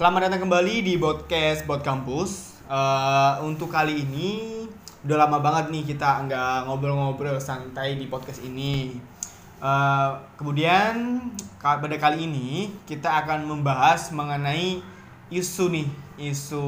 [0.00, 2.56] Selamat datang kembali di podcast Bot Kampus.
[2.72, 4.64] Eh, untuk kali ini
[5.04, 8.96] udah lama banget nih kita nggak ngobrol-ngobrol santai di podcast ini.
[9.60, 10.10] Eh,
[10.40, 11.20] kemudian
[11.60, 14.80] pada kali ini kita akan membahas mengenai
[15.28, 15.88] isu nih,
[16.32, 16.64] isu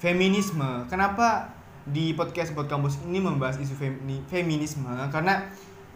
[0.00, 0.88] feminisme.
[0.88, 1.52] Kenapa
[1.84, 4.88] di podcast Bot Kampus ini membahas isu femi- feminisme?
[5.12, 5.44] Karena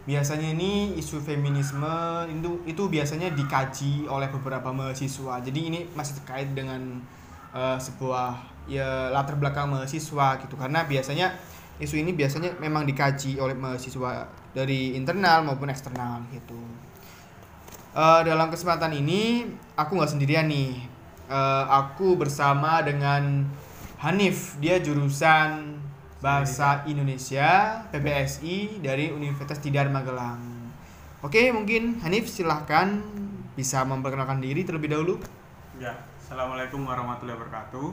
[0.04, 1.96] biasanya ini isu feminisme
[2.28, 5.40] itu itu biasanya dikaji oleh beberapa mahasiswa.
[5.40, 7.00] Jadi ini masih terkait dengan
[7.56, 8.36] eh, sebuah
[8.68, 10.54] ya latar belakang mahasiswa gitu.
[10.60, 11.32] Karena biasanya
[11.80, 16.60] isu ini biasanya memang dikaji oleh mahasiswa dari internal maupun eksternal gitu.
[17.96, 20.84] Eh, dalam kesempatan ini aku nggak sendirian nih.
[21.32, 23.48] Eh, aku bersama dengan
[24.04, 24.60] Hanif.
[24.60, 25.80] Dia jurusan
[26.24, 30.40] Bahasa Indonesia PBSI dari Universitas Tidar Magelang.
[31.20, 32.96] Oke, mungkin Hanif silahkan
[33.52, 35.20] bisa memperkenalkan diri terlebih dahulu.
[35.76, 37.88] Ya, assalamualaikum warahmatullahi wabarakatuh.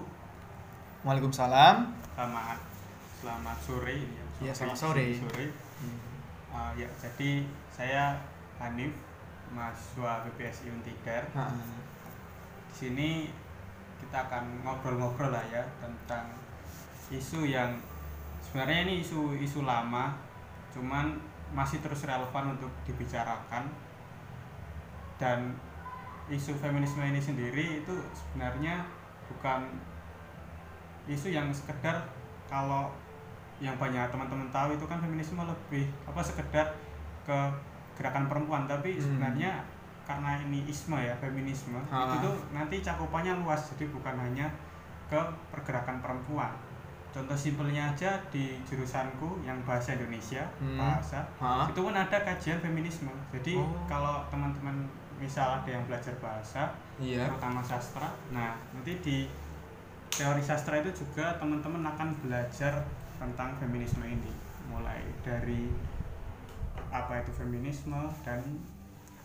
[1.03, 1.91] Waalaikumsalam.
[1.91, 2.59] Selamat
[3.20, 4.25] selamat sore ini ya.
[4.48, 5.05] Iya, selamat sore.
[5.11, 5.45] Sore.
[6.55, 8.16] Uh, ya, jadi saya
[8.64, 8.95] Hanif,
[9.52, 11.27] mahasiswa BPSI Untidar.
[11.36, 11.52] Nah,
[12.72, 13.27] Di sini
[14.00, 16.31] kita akan ngobrol-ngobrol lah ya tentang
[17.11, 17.91] isu yang
[18.52, 20.11] sebenarnya ini isu isu lama,
[20.69, 21.16] cuman
[21.52, 23.63] masih terus relevan untuk dibicarakan.
[25.16, 25.55] Dan
[26.27, 28.83] isu feminisme ini sendiri itu sebenarnya
[29.27, 29.63] bukan
[31.05, 31.95] isu yang sekedar
[32.45, 32.91] kalau
[33.58, 36.65] yang banyak teman-teman tahu itu kan feminisme lebih apa sekedar
[37.21, 37.38] ke
[37.93, 39.02] gerakan perempuan tapi Hmm.
[39.02, 39.61] sebenarnya
[40.02, 42.09] karena ini isme ya feminisme Ah.
[42.09, 44.49] itu tuh nanti cakupannya luas jadi bukan hanya
[45.05, 45.19] ke
[45.53, 46.49] pergerakan perempuan
[47.12, 50.80] contoh simpelnya aja di jurusanku yang bahasa Indonesia Hmm.
[50.80, 51.67] bahasa Hah?
[51.67, 53.67] itu kan ada kajian feminisme jadi Oh.
[53.86, 57.28] kalau teman-teman misal ada yang belajar bahasa Iya.
[57.28, 59.17] terutama sastra nah nanti di
[60.09, 62.73] teori sastra itu juga teman-teman akan belajar
[63.16, 64.32] tentang feminisme ini
[64.66, 65.67] mulai dari
[66.89, 68.39] apa itu feminisme dan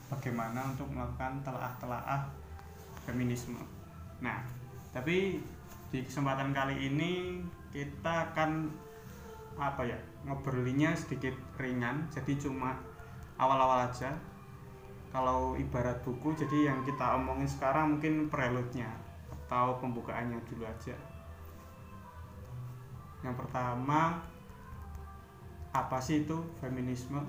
[0.06, 2.26] bagaimana untuk melakukan telaah-telaah
[3.00, 3.58] feminisme
[4.18, 4.42] nah
[4.90, 5.38] tapi
[5.86, 7.40] di kesempatan kali ini
[7.76, 8.72] kita akan
[9.60, 12.08] apa ya ngobrolinya sedikit ringan.
[12.08, 12.72] Jadi cuma
[13.36, 14.16] awal-awal aja.
[15.12, 18.88] Kalau ibarat buku jadi yang kita omongin sekarang mungkin prelude-nya
[19.28, 20.96] atau pembukaannya dulu aja.
[23.20, 24.20] Yang pertama
[25.72, 27.20] apa sih itu feminisme?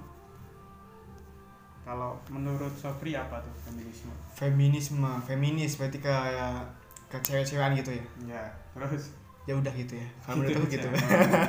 [1.87, 4.11] Kalau menurut Sobri apa tuh feminisme?
[4.35, 6.67] Feminisme, feminis berarti kayak
[7.07, 8.05] ke cewek-cewekan gitu ya.
[8.27, 8.43] ya
[8.75, 9.15] terus
[9.47, 10.07] Ya udah gitu ya.
[10.19, 10.85] Kalau menurut aku gitu.
[10.85, 11.07] aja.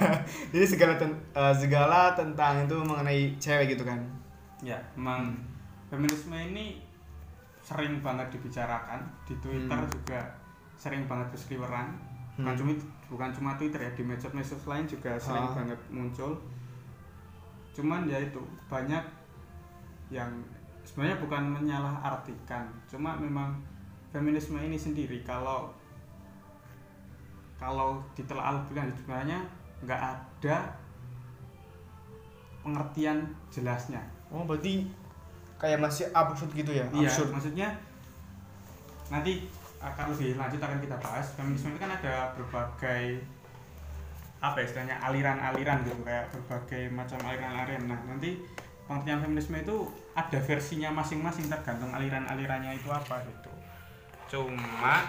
[0.54, 3.98] Jadi segala ten- eh, segala tentang itu mengenai cewek gitu kan.
[4.58, 5.38] ya emang
[5.86, 6.82] feminisme ini
[7.60, 9.86] sering banget dibicarakan di Twitter Hmm.
[9.88, 10.18] juga
[10.74, 11.94] sering banget berseliweran
[12.34, 12.58] bukan Hmm.
[12.58, 12.72] cuma
[13.08, 15.54] bukan cuma Twitter ya di medsos-medsos lain juga sering Ah.
[15.54, 16.34] banget muncul
[17.70, 19.04] cuman ya itu banyak
[20.10, 20.26] yang
[20.82, 23.54] sebenarnya bukan menyalahartikan cuma memang
[24.08, 25.70] feminisme ini sendiri kalau
[27.58, 29.38] kalau ditelaah lebih lanjut sebenarnya
[29.82, 30.56] nggak ada
[32.62, 33.18] pengertian
[33.50, 34.84] jelasnya Oh, berarti
[35.56, 36.84] kayak masih absurd gitu ya?
[36.92, 37.32] Iya, Absurd.
[37.32, 37.68] maksudnya
[39.08, 39.48] nanti
[39.80, 41.32] akan lebih lanjut akan kita bahas.
[41.32, 43.24] Feminisme itu kan ada berbagai
[44.38, 47.88] apa ya istilahnya aliran-aliran gitu kayak berbagai macam aliran-aliran.
[47.88, 48.36] Nah, nanti
[48.84, 49.76] pengertian feminisme itu
[50.12, 53.52] ada versinya masing-masing tergantung aliran-alirannya itu apa gitu.
[54.28, 55.08] Cuma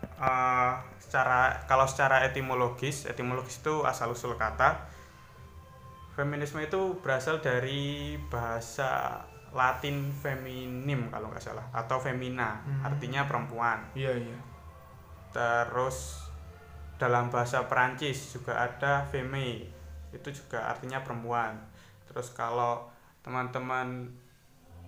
[0.00, 0.72] eh,
[1.08, 4.84] secara kalau secara etimologis, etimologis itu asal usul kata
[6.12, 9.16] feminisme itu berasal dari bahasa
[9.48, 12.84] Latin feminim kalau nggak salah atau femina Hmm.
[12.84, 14.38] artinya perempuan Iya, iya.
[15.32, 16.20] terus
[16.98, 19.70] dalam bahasa Perancis juga ada femme
[20.10, 21.56] itu juga artinya perempuan
[22.10, 22.90] terus kalau
[23.24, 24.12] teman-teman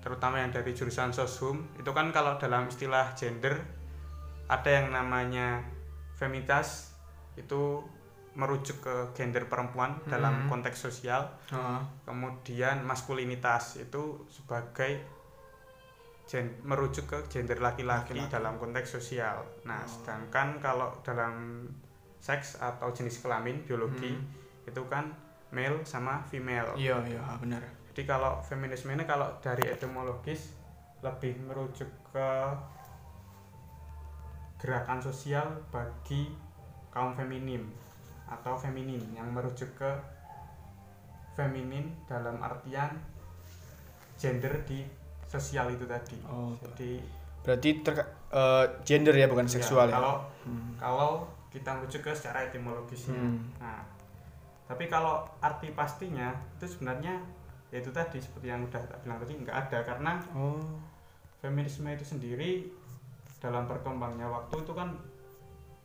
[0.00, 3.56] terutama yang dari jurusan soshum itu kan kalau dalam istilah gender
[4.50, 5.62] ada yang namanya
[6.20, 6.92] feminitas
[7.34, 7.80] itu
[8.30, 10.48] merujuk ke gender perempuan dalam Hmm.
[10.52, 11.80] konteks sosial Heeh.
[12.04, 15.02] kemudian maskulinitas itu sebagai
[16.24, 18.30] gen- merujuk ke gender laki-laki Laki-laki.
[18.30, 19.42] dalam konteks sosial.
[19.64, 19.88] Nah, Oh.
[19.88, 21.66] sedangkan kalau dalam
[22.20, 24.30] seks atau jenis kelamin biologi Hmm.
[24.62, 25.10] itu kan
[25.50, 26.70] male sama female.
[26.76, 27.64] Iya, iya, benar.
[27.90, 30.54] Jadi kalau feminisme ini kalau dari etimologis
[31.00, 32.28] lebih merujuk ke
[34.60, 36.28] gerakan sosial bagi
[36.88, 37.64] kaum feminim
[38.26, 39.90] atau feminin yang merujuk ke
[41.32, 42.92] feminin dalam artian
[44.14, 44.84] gender di
[45.24, 46.18] sosial itu tadi.
[46.22, 47.00] Oh, Jadi
[47.40, 47.96] Berarti ter
[48.30, 49.96] eh, gender ya bukan Iya, seksual ya.
[49.96, 50.76] kalau Hmm.
[50.76, 51.10] kalau
[51.48, 53.42] kita merujuk ke secara etimologisnya Hmm.
[53.56, 53.82] nah
[54.64, 57.18] tapi kalau arti pastinya itu sebenarnya
[57.68, 60.62] ya itu tadi seperti yang udah tak bilang tadi nggak ada karena Oh.
[61.36, 62.70] feminisme itu sendiri
[63.40, 64.92] dalam berkembangnya waktu itu kan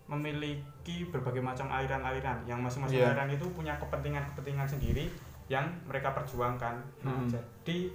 [0.05, 3.09] memiliki berbagai macam aliran-aliran yang masing-masing Iya.
[3.09, 5.09] aliran itu punya kepentingan-kepentingan sendiri
[5.49, 6.77] yang mereka perjuangkan.
[7.01, 7.29] Nah, Hmm.
[7.29, 7.89] jadi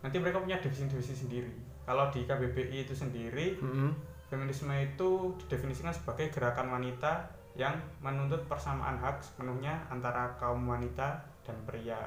[0.00, 1.52] nanti mereka punya divisi-divisi sendiri.
[1.84, 3.92] Kalau di KBBI itu sendiri, Mm-mm.
[4.28, 11.56] feminisme itu didefinisikan sebagai gerakan wanita yang menuntut persamaan hak sepenuhnya antara kaum wanita dan
[11.64, 12.00] pria.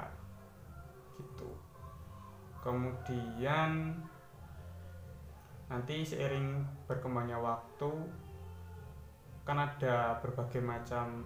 [1.16, 1.50] Gitu.
[2.60, 3.96] Kemudian
[5.68, 7.92] nanti seiring berkembangnya waktu
[9.44, 11.24] kan ada berbagai macam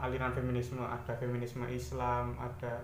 [0.00, 2.82] aliran feminisme, ada feminisme Islam, ada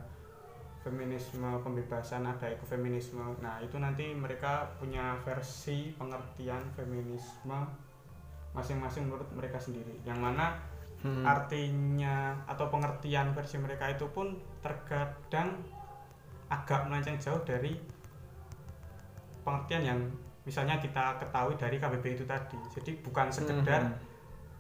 [0.85, 3.41] feminisme pembebasan, ada ekofeminisme.
[3.41, 7.57] Nah, itu nanti mereka punya versi pengertian feminisme
[8.53, 9.97] masing-masing menurut mereka sendiri.
[10.05, 10.47] Yang mana
[11.05, 11.21] Hmm.
[11.21, 15.61] artinya atau pengertian versi mereka itu pun terkadang
[16.49, 17.77] agak melenceng jauh dari
[19.45, 20.01] pengertian yang
[20.45, 22.61] misalnya kita ketahui dari KBB itu tadi.
[22.73, 23.97] Jadi bukan sekedar Mhm.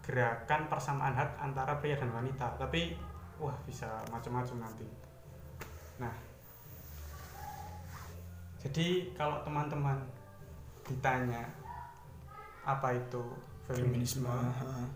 [0.04, 2.96] gerakan persamaan hak antara pria dan wanita, tapi
[3.40, 4.88] wah bisa macam-macam nanti.
[6.00, 6.12] Nah,
[8.60, 10.00] jadi kalau teman-teman
[10.84, 11.44] ditanya
[12.64, 13.20] apa itu
[13.68, 14.24] feminisme.
[14.24, 14.88] feminisme,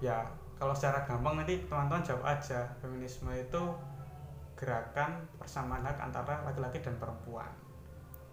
[0.00, 0.24] ya
[0.56, 3.62] kalau secara gampang nanti teman-teman jawab aja feminisme itu
[4.56, 7.48] gerakan persamaan hak antara laki-laki dan perempuan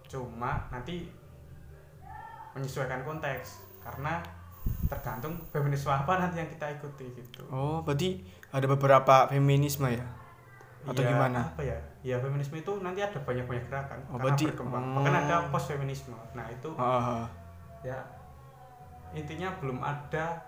[0.10, 1.06] cuma nanti
[2.52, 4.20] menyesuaikan konteks karena
[4.86, 8.20] tergantung feminisme apa nanti yang kita ikuti gitu Oh, berarti
[8.50, 10.02] ada beberapa feminisme ya?
[10.82, 11.46] Atau Ya, gimana?
[11.46, 14.94] apa ya ya feminisme itu nanti ada banyak-banyak gerakan Oh, karena berarti- berkembang oh.
[14.98, 17.28] bahkan ada post feminisme nah itu ah.
[17.82, 18.00] ya
[19.12, 20.42] intinya belum ada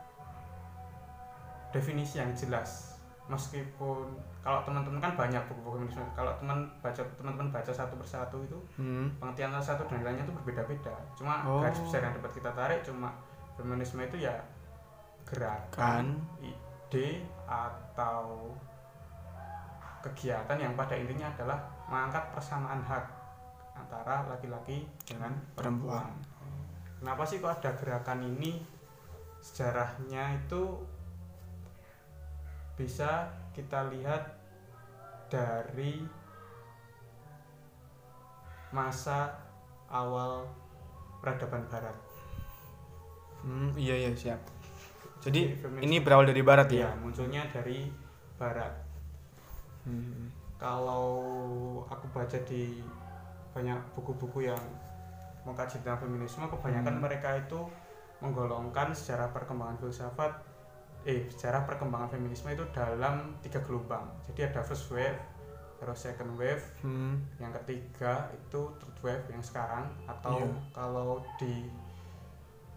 [1.69, 2.97] definisi yang jelas
[3.27, 8.57] meskipun kalau teman-teman kan banyak buku-buku feminisme kalau teman baca teman-teman baca satu persatu itu
[8.73, 9.05] Hmm.
[9.17, 11.61] pengertian salah satu dan lainnya itu berbeda-beda cuma Oh.
[11.61, 13.13] garis besar yang dapat kita tarik cuma
[13.53, 14.33] feminisme itu ya
[15.23, 16.05] gerakan Kan.
[16.41, 18.49] ide atau
[20.01, 23.05] kegiatan yang pada intinya adalah mengangkat persamaan hak
[23.71, 26.09] antara laki-laki dengan Perempuan.
[26.97, 28.61] Kenapa sih kok ada gerakan ini?
[29.39, 30.81] Sejarahnya itu
[32.73, 34.23] bisa kita lihat
[35.27, 36.03] dari
[38.71, 39.31] masa
[39.91, 40.47] awal
[41.19, 41.95] peradaban barat.
[43.43, 44.39] Hmm, iya iya siap.
[45.21, 46.87] Jadi feminisme- ini berawal dari barat ya?
[46.87, 47.91] Iya, munculnya dari
[48.39, 48.73] barat.
[49.85, 50.31] Hmm.
[50.57, 51.09] Kalau
[51.89, 52.81] aku baca di
[53.51, 54.61] banyak buku-buku yang
[55.43, 57.03] mengkaji tentang feminisme, kebanyakan Hmm.
[57.03, 57.59] mereka itu
[58.21, 60.31] menggolongkan sejarah perkembangan filsafat,
[61.01, 64.05] eh sejarah perkembangan feminisme itu dalam tiga gelombang.
[64.29, 65.17] Jadi ada first wave,
[65.81, 67.25] terus second wave, Hmm.
[67.41, 70.53] yang ketiga itu third wave yang sekarang, atau Iya.
[70.69, 71.65] kalau di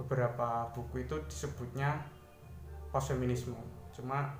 [0.01, 2.01] beberapa buku itu disebutnya
[2.89, 3.55] post feminisme.
[3.93, 4.33] Cuma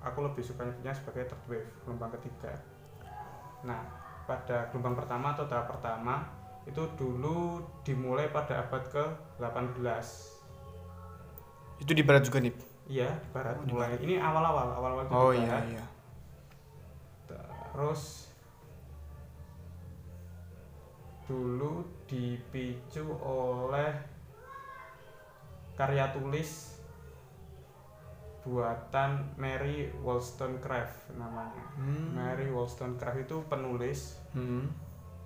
[0.00, 2.56] aku lebih suka nyebutnya sebagai third wave, gelombang ketiga.
[3.62, 3.84] Nah,
[4.24, 6.24] pada gelombang pertama atau tahap pertama
[6.64, 10.06] itu dulu dimulai pada abad ke-18.
[11.82, 12.71] Itu di barat juga nih.
[12.84, 13.94] Iya, di barat Oh, di mulai.
[13.96, 15.66] Ini awal-awal, awal-awal itu Oh di iya barat.
[15.70, 15.84] iya.
[17.72, 18.02] Terus
[21.22, 23.94] dulu dipicu oleh
[25.72, 26.76] karya tulis
[28.42, 31.62] buatan Mary Wollstonecraft namanya.
[31.78, 32.12] Hmm.
[32.12, 34.66] Mary Wollstonecraft itu penulis Hmm.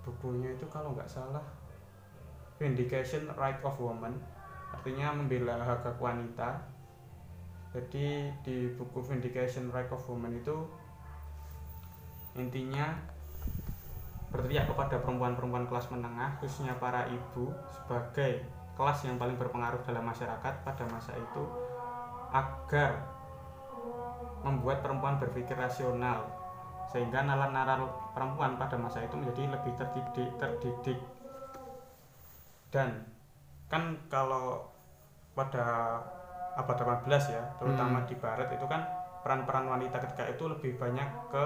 [0.05, 1.43] bukunya itu kalau nggak salah
[2.55, 4.15] Vindication Right of Woman
[4.69, 6.61] artinya membela hak hak wanita
[7.77, 10.65] jadi di buku Vindication Right of Woman itu
[12.33, 12.97] intinya
[14.33, 18.41] berteriak kepada perempuan-perempuan kelas menengah khususnya para ibu sebagai
[18.73, 21.43] kelas yang paling berpengaruh dalam masyarakat pada masa itu
[22.33, 23.07] agar
[24.41, 26.29] membuat perempuan berpikir rasional
[26.89, 30.99] sehingga nalar-nalar perempuan pada masa itu menjadi lebih terdidik terdidik.
[32.71, 33.03] Dan
[33.67, 34.71] kan kalau
[35.35, 35.99] pada
[36.57, 38.07] abad 18 ya terutama Hmm.
[38.07, 38.81] di barat itu kan
[39.21, 41.43] peran-peran wanita ketika itu lebih banyak ke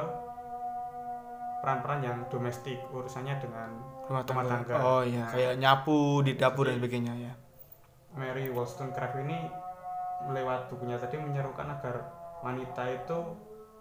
[1.61, 3.69] peran-peran yang domestik urusannya dengan
[4.03, 4.65] Rumah Rumah tangga.
[4.65, 4.75] tangga.
[4.81, 5.29] Oh iya, Nah.
[5.29, 7.33] kayak nyapu di dapur dan Jadi- sebagainya ya.
[8.11, 9.39] Mary Wollstonecraft ini
[10.27, 11.95] lewat bukunya tadi menyerukan agar
[12.41, 13.17] wanita itu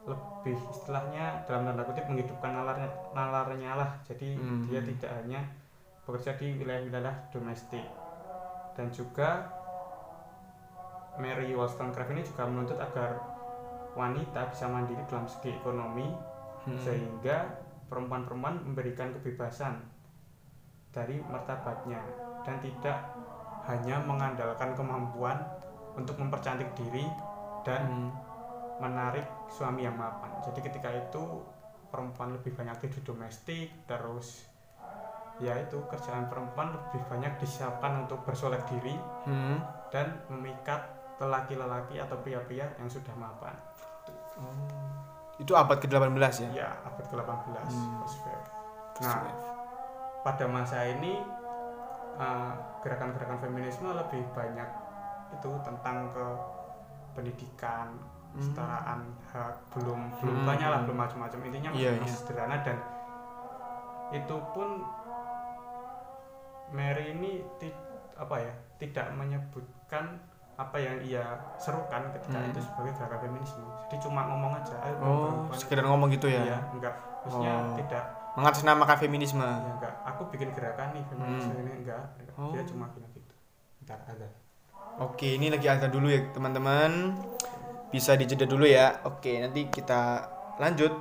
[0.03, 4.65] lebih istilahnya dalam tanda kutip menghidupkan nalarnya nalarnya lah jadi Hmm.
[4.65, 5.41] dia tidak hanya
[6.03, 7.85] bekerja di wilayah-wilayah domestik
[8.73, 9.45] dan juga
[11.19, 13.19] Mary Wollstonecraft ini juga menuntut agar
[13.99, 16.07] wanita bisa mandiri dalam segi ekonomi
[16.61, 16.77] Hmm.
[16.77, 17.49] sehingga
[17.89, 19.81] perempuan-perempuan memberikan kebebasan
[20.93, 21.99] dari martabatnya
[22.45, 23.01] dan tidak
[23.65, 25.41] hanya mengandalkan kemampuan
[25.97, 27.09] untuk mempercantik diri
[27.65, 28.11] dan Hmm.
[28.77, 30.37] menarik suami yang mapan.
[30.45, 31.41] Jadi ketika itu
[31.89, 34.45] perempuan lebih banyak di domestik, terus
[35.41, 39.65] ya itu kerjaan perempuan lebih banyak disiapkan untuk bersolek diri Hmm.
[39.89, 43.53] dan memikat lelaki-lelaki atau pria-pria yang sudah mapan.
[45.37, 46.65] Itu abad ke-18 ya?
[46.65, 48.01] Ya, abad ke-18 Hmm.
[48.01, 48.49] first wave.
[49.01, 49.29] Nah,
[50.23, 51.21] pada masa ini
[52.21, 54.69] eh, gerakan-gerakan feminisme lebih banyak
[55.33, 56.27] itu tentang ke
[57.11, 58.37] pendidikan, Hmm.
[58.37, 60.47] kesetaraan hak belum belum Hmm.
[60.47, 62.21] banyak lah belum macam-macam intinya masih, Iya, masih iya.
[62.21, 62.77] sederhana dan
[64.13, 64.69] itu pun
[66.71, 67.41] Mary ini
[68.15, 70.21] apa ya tidak menyebutkan
[70.61, 71.25] apa yang ia
[71.57, 72.51] serukan ketika Hmm.
[72.53, 76.43] itu sebagai gerakan feminisme jadi cuma ngomong aja ayo Oh, perempuan sekedar ngomong gitu ya?
[76.45, 77.77] Iya, enggak maksudnya Oh.
[77.77, 79.41] tidak Mengatasnamakan feminisme.
[79.41, 81.63] ya enggak aku bikin gerakan nih feminisme Hmm.
[81.63, 82.35] ini enggak, enggak.
[82.37, 82.53] Oh.
[82.53, 83.33] dia cuma bilang gitu
[83.83, 84.29] ntar ada
[85.01, 87.17] Oke, ini lagi ada dulu ya teman-teman.
[87.89, 89.01] Bisa dijeda dulu ya.
[89.03, 90.93] Oke, nanti kita lanjut.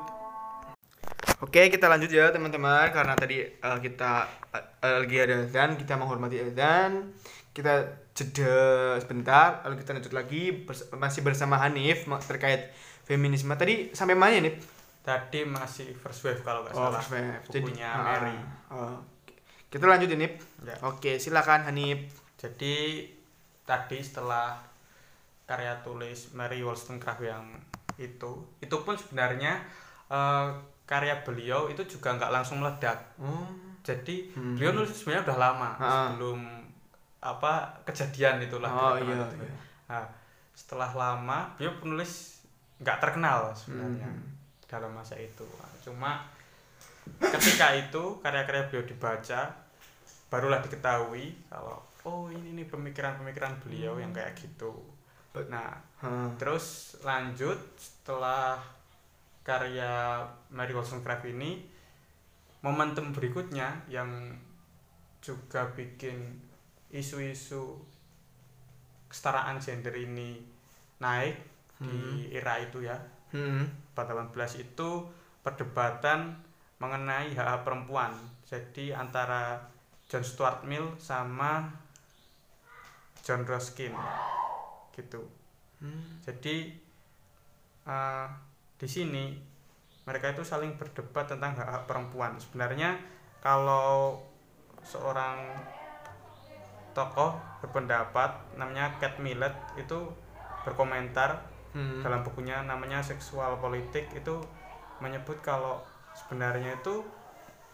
[1.40, 4.12] Oke, kita lanjut ya teman-teman karena tadi eh, kita
[4.54, 7.12] eh, lagi ada azan, kita menghormati azan.
[7.50, 7.74] Kita
[8.12, 8.54] jeda
[8.96, 12.70] sebentar, lalu kita lanjut lagi bers- masih bersama Hanif terkait
[13.04, 13.52] feminisme.
[13.52, 14.56] Tadi sampai mana nih?
[15.00, 17.42] tadi masih first wave kalau nggak salah first wave.
[17.48, 18.36] bukunya ah, Mary
[18.70, 19.34] oh, oke.
[19.66, 20.34] Kita lanjut ya, Nip.
[20.62, 20.76] Ya.
[20.84, 22.14] Oke, silakan Hanif.
[22.36, 23.08] Jadi
[23.64, 24.54] tadi setelah
[25.44, 27.58] karya tulis Mary Wollstonecraft yang
[27.98, 29.66] itu, itu pun sebenarnya
[30.08, 30.48] eh,
[30.84, 32.98] karya beliau itu juga nggak langsung meledak.
[33.18, 33.50] Oh.
[33.82, 34.54] Jadi Hmm.
[34.54, 35.90] beliau nulis sebenarnya udah lama Ah.
[36.12, 36.40] sebelum
[37.20, 38.72] apa kejadian itulah.
[38.72, 39.44] Oh iya, itu.
[39.44, 39.54] iya.
[39.92, 40.06] Nah,
[40.56, 42.40] setelah lama beliau penulis
[42.80, 44.24] nggak terkenal sebenarnya Hmm.
[44.68, 45.44] dalam masa itu.
[45.84, 46.24] Cuma
[47.20, 49.42] ketika itu karya-karya beliau dibaca
[50.30, 54.72] barulah diketahui kalau oh ini nih pemikiran-pemikiran beliau yang kayak gitu.
[55.50, 56.30] Nah, Hah.
[56.40, 58.56] terus lanjut setelah
[59.44, 60.22] karya
[60.54, 61.66] Mary Wollstonecraft ini
[62.62, 64.08] momentum berikutnya yang
[65.20, 66.22] juga bikin
[66.90, 67.78] isu-isu
[69.10, 70.42] kesetaraan gender ini
[71.02, 71.38] naik
[71.80, 72.98] di era itu ya.
[73.30, 73.70] Hmm.
[73.94, 74.90] abad 18 itu
[75.44, 76.34] perdebatan
[76.80, 78.16] mengenai hak, hak perempuan.
[78.48, 79.60] Jadi antara
[80.10, 81.68] John Stuart Mill sama
[83.22, 83.94] John Ruskin
[84.96, 85.22] gitu.
[85.80, 86.20] Hmm.
[86.28, 86.76] jadi
[87.88, 88.28] eh,
[88.76, 89.32] di sini
[90.04, 92.36] mereka itu saling berdebat tentang hak hak perempuan.
[92.36, 92.98] Sebenarnya
[93.40, 94.20] kalau
[94.84, 95.38] seorang
[96.92, 100.10] tokoh berpendapat namanya Kate Millett itu
[100.64, 102.02] berkomentar Hmm.
[102.02, 104.42] dalam bukunya namanya seksual politik itu
[104.98, 105.78] menyebut kalau
[106.18, 107.06] sebenarnya itu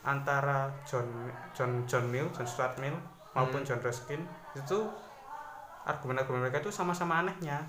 [0.03, 1.07] antara John
[1.55, 2.91] John John Mill John Stuart Mill
[3.31, 3.67] maupun Hmm.
[3.71, 4.19] John Ruskin
[4.51, 4.79] itu
[5.87, 7.63] argumen-argumen mereka itu sama-sama anehnya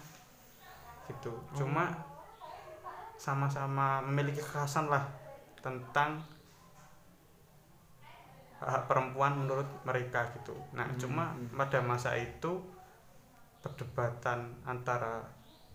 [1.07, 1.95] gitu cuma
[3.15, 5.07] sama-sama memiliki kekhasan lah
[5.63, 6.19] tentang
[8.61, 11.57] hak perempuan menurut mereka gitu nah Hmm, cuma hmm.
[11.57, 12.57] pada masa itu
[13.61, 15.21] perdebatan antara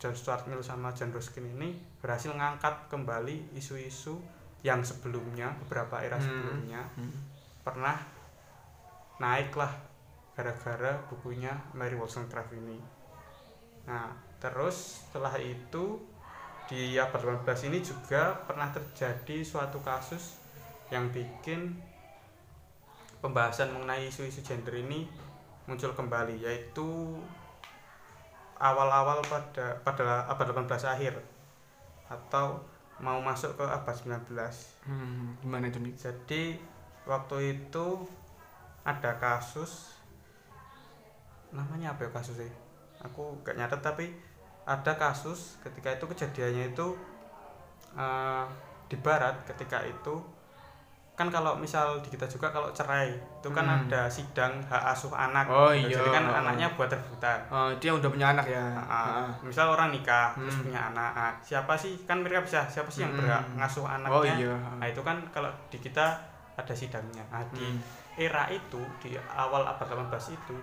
[0.01, 4.17] John Stuart Mill sama John Ruskin ini berhasil ngangkat kembali isu-isu
[4.65, 6.25] yang sebelumnya beberapa era Hmm.
[6.25, 7.13] sebelumnya Hmm.
[7.61, 7.97] pernah
[9.21, 9.69] naik lah
[10.33, 12.81] gara-gara bukunya Mary Wollstonecraft ini.
[13.85, 14.09] Nah,
[14.41, 16.01] terus setelah itu
[16.65, 20.39] di abad 18 ini juga pernah terjadi suatu kasus
[20.89, 21.75] yang bikin
[23.21, 25.05] pembahasan mengenai isu-isu gender ini
[25.69, 27.15] muncul kembali yaitu
[28.57, 31.13] awal-awal pada pada abad 18 akhir
[32.09, 32.61] atau
[33.01, 34.29] mau masuk ke abad 19.
[34.85, 35.33] Hmm.
[35.41, 35.93] Gimana itu nih?
[35.97, 36.43] Jadi
[37.09, 38.05] waktu itu
[38.85, 39.97] ada kasus
[41.49, 42.53] namanya apa ya kasusnya?
[43.01, 44.13] Aku gak nyatet tapi
[44.65, 46.93] ada kasus ketika itu kejadiannya itu
[47.97, 48.45] eh,
[48.85, 50.21] di barat ketika itu
[51.21, 53.83] kan kalau misal di kita juga kalau cerai itu kan Hmm.
[53.83, 55.87] ada sidang hak asuh anak Oh, Gitu.
[55.87, 55.95] iya.
[55.95, 58.65] jadi kan anaknya buat rebutan Oh, dia udah punya anak ya.
[58.73, 59.29] Nah, Ah.
[59.39, 60.65] misal orang nikah terus Hmm.
[60.65, 63.21] punya anak nah, siapa sih kan mereka bisa siapa sih yang Hmm.
[63.21, 64.53] berhak ngasuh anaknya Oh iya.
[64.75, 66.17] Nah itu kan kalau di kita
[66.53, 67.21] ada sidangnya.
[67.27, 67.79] Nah di Hmm.
[68.17, 70.57] era itu di awal abad 18 itu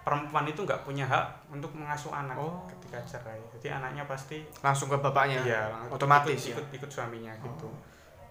[0.00, 2.62] perempuan itu nggak punya hak untuk mengasuh anak Oh.
[2.68, 3.42] ketika cerai.
[3.50, 5.42] Jadi anaknya pasti Langsung ke bapaknya.
[5.42, 6.54] iya Otomatis ikut, ya.
[6.54, 7.66] ikut, ikut suaminya gitu.
[7.66, 7.74] Oh.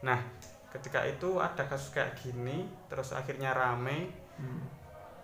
[0.02, 0.16] Nah
[0.76, 4.68] ketika itu ada kasus kayak gini terus akhirnya rame Hmm.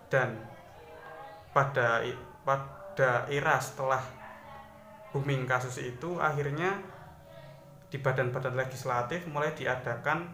[0.08, 0.39] dan
[1.51, 2.00] pada
[2.48, 4.00] pada era setelah
[5.12, 6.79] booming kasus itu akhirnya
[7.91, 10.31] di badan-badan legislatif mulai diadakan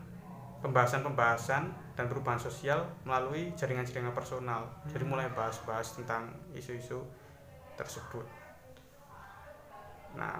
[0.62, 4.70] pembahasan-pembahasan dan perubahan sosial melalui jaringan-jaringan personal.
[4.86, 7.02] Jadi mulai bahas-bahas tentang isu-isu
[7.74, 8.26] tersebut.
[10.14, 10.38] Nah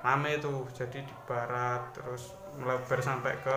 [0.00, 3.56] rame itu jadi di barat terus melebar sampai ke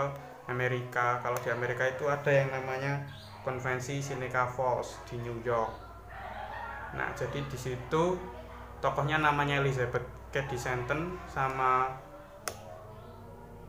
[0.49, 1.21] Amerika.
[1.21, 3.05] Kalau di Amerika itu ada yang namanya
[3.45, 5.71] konvensi Seneca Falls di New York.
[6.97, 8.17] Nah jadi di situ
[8.81, 11.89] tokohnya namanya Elizabeth Cady Stanton sama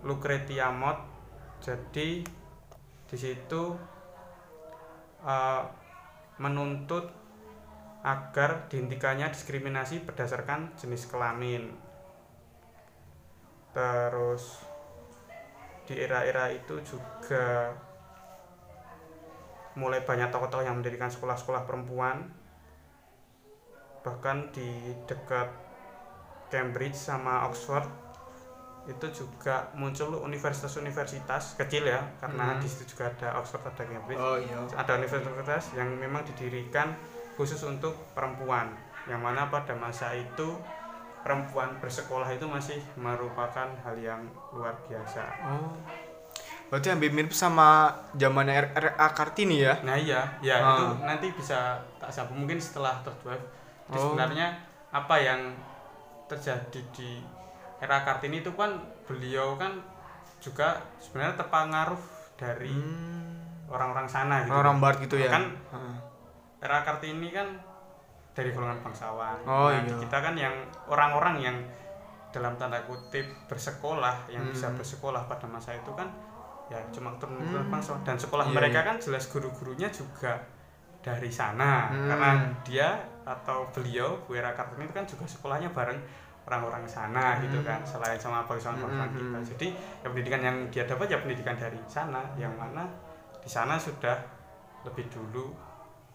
[0.04, 0.98] Lucretia Mott.
[1.60, 2.24] Jadi
[3.04, 3.62] di situ
[5.24, 5.62] eh,
[6.40, 7.20] menuntut
[8.00, 11.68] agar dihentikannya diskriminasi berdasarkan jenis kelamin.
[13.76, 14.69] Terus
[15.90, 17.74] di era-era itu juga
[19.74, 22.30] mulai banyak tokoh-tokoh yang mendirikan sekolah-sekolah perempuan
[24.00, 25.50] bahkan di dekat
[26.46, 27.90] Cambridge sama Oxford
[28.86, 32.60] itu juga muncul universitas-universitas kecil ya karena Hmm.
[32.62, 34.56] di situ juga ada Oxford ada Cambridge Oh iya.
[34.72, 36.94] ada universitas yang memang didirikan
[37.34, 38.72] khusus untuk perempuan
[39.06, 40.54] yang mana pada masa itu
[41.20, 45.72] perempuan bersekolah itu masih merupakan hal yang luar biasa Oh.
[46.66, 49.74] Berarti hampir mirip sama zamannya RA Kartini ya?
[49.80, 50.66] nah iya ya Ah.
[50.70, 51.58] itu nanti bisa
[51.98, 53.46] tak sambung mungkin setelah third wave
[53.84, 54.02] Jadi Oh.
[54.08, 54.54] sebenarnya
[54.88, 55.40] apa yang
[56.26, 57.18] terjadi di
[57.76, 59.82] era Kartini itu kan beliau kan
[60.38, 62.00] juga sebenarnya terpengaruh
[62.34, 63.66] dari Hmm.
[63.66, 65.28] orang-orang sana gitu Orang barat gitu ya?
[65.28, 65.96] Kan Heeh.
[66.60, 67.50] era Kartini kan
[68.30, 69.36] dari golongan bangsawan.
[69.42, 69.94] Oh, Nah, iya.
[69.96, 70.54] Kita kan yang
[70.86, 71.56] orang-orang yang
[72.30, 74.78] dalam tanda kutip bersekolah, yang bisa Hmm.
[74.78, 76.06] bersekolah pada masa itu kan
[76.66, 77.66] ya cuma turun Hmm.
[77.66, 78.86] bangsawan dan sekolah Iya, mereka iya.
[78.86, 80.38] kan jelas guru-gurunya juga
[81.00, 82.06] dari sana Hmm.
[82.06, 82.30] karena
[82.62, 82.88] dia
[83.20, 85.98] atau beliau Bu Era Kartini itu kan juga sekolahnya bareng
[86.40, 87.66] orang-orang sana gitu Hmm.
[87.66, 89.48] kan selain sama bangsawan-bangsawan Hmm, kita hmm.
[89.50, 92.86] jadi ya pendidikan yang dia dapat ya pendidikan dari sana yang mana
[93.36, 94.14] di sana sudah
[94.82, 95.50] lebih dulu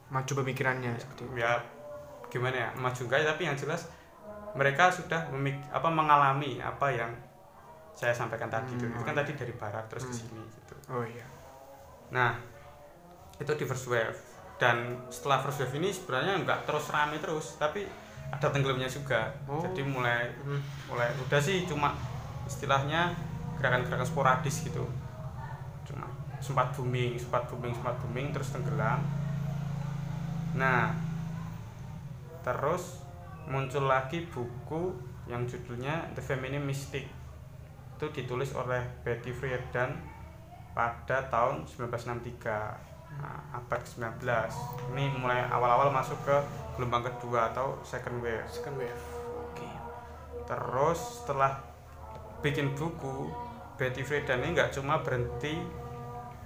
[0.06, 1.34] Maju pemikirannya seperti itu.
[1.36, 1.58] ya
[2.36, 3.88] gimana ya maju ya, tapi yang jelas
[4.52, 7.12] mereka sudah memik apa mengalami apa yang
[7.92, 8.92] saya sampaikan tadi itu Hmm.
[8.92, 10.20] itu kan tadi dari barat terus ke Hmm.
[10.22, 11.24] sini gitu Oh iya.
[12.10, 12.36] nah
[13.36, 14.16] itu di first wave
[14.56, 14.76] dan
[15.10, 17.84] setelah first wave ini sebenarnya nggak terus rame terus tapi
[18.26, 19.60] ada tenggelamnya juga Oh.
[19.60, 20.60] jadi mulai Hmm.
[20.88, 21.96] mulai udah sih cuma
[22.44, 23.12] istilahnya
[23.56, 24.84] gerakan-gerakan sporadis gitu
[25.84, 29.00] cuma sempat booming sempat booming sempat booming terus tenggelam
[30.54, 30.92] nah
[32.46, 33.02] terus
[33.50, 34.94] muncul lagi buku
[35.26, 37.10] yang judulnya The Feminine Mystic.
[37.98, 39.98] Itu ditulis oleh Betty Friedan
[40.78, 44.20] pada tahun 1963 nah, abad 19
[44.92, 46.36] ini mulai awal-awal masuk ke
[46.78, 48.46] gelombang kedua atau second wave.
[48.46, 49.02] Second wave.
[49.50, 49.66] Oke.
[50.46, 51.58] Terus setelah
[52.46, 53.34] bikin buku,
[53.80, 55.58] Betty Friedan ini nggak cuma berhenti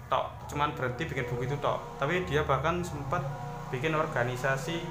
[0.07, 3.21] tok, cuman berhenti bikin buku itu tok, tapi dia bahkan sempat
[3.69, 4.81] bikin organisasi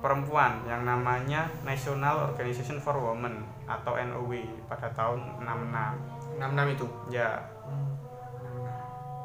[0.00, 4.32] perempuan yang namanya National Organization for Women atau NOW
[4.66, 6.40] pada tahun 66.
[6.40, 6.86] 66 itu.
[7.12, 7.44] Ya,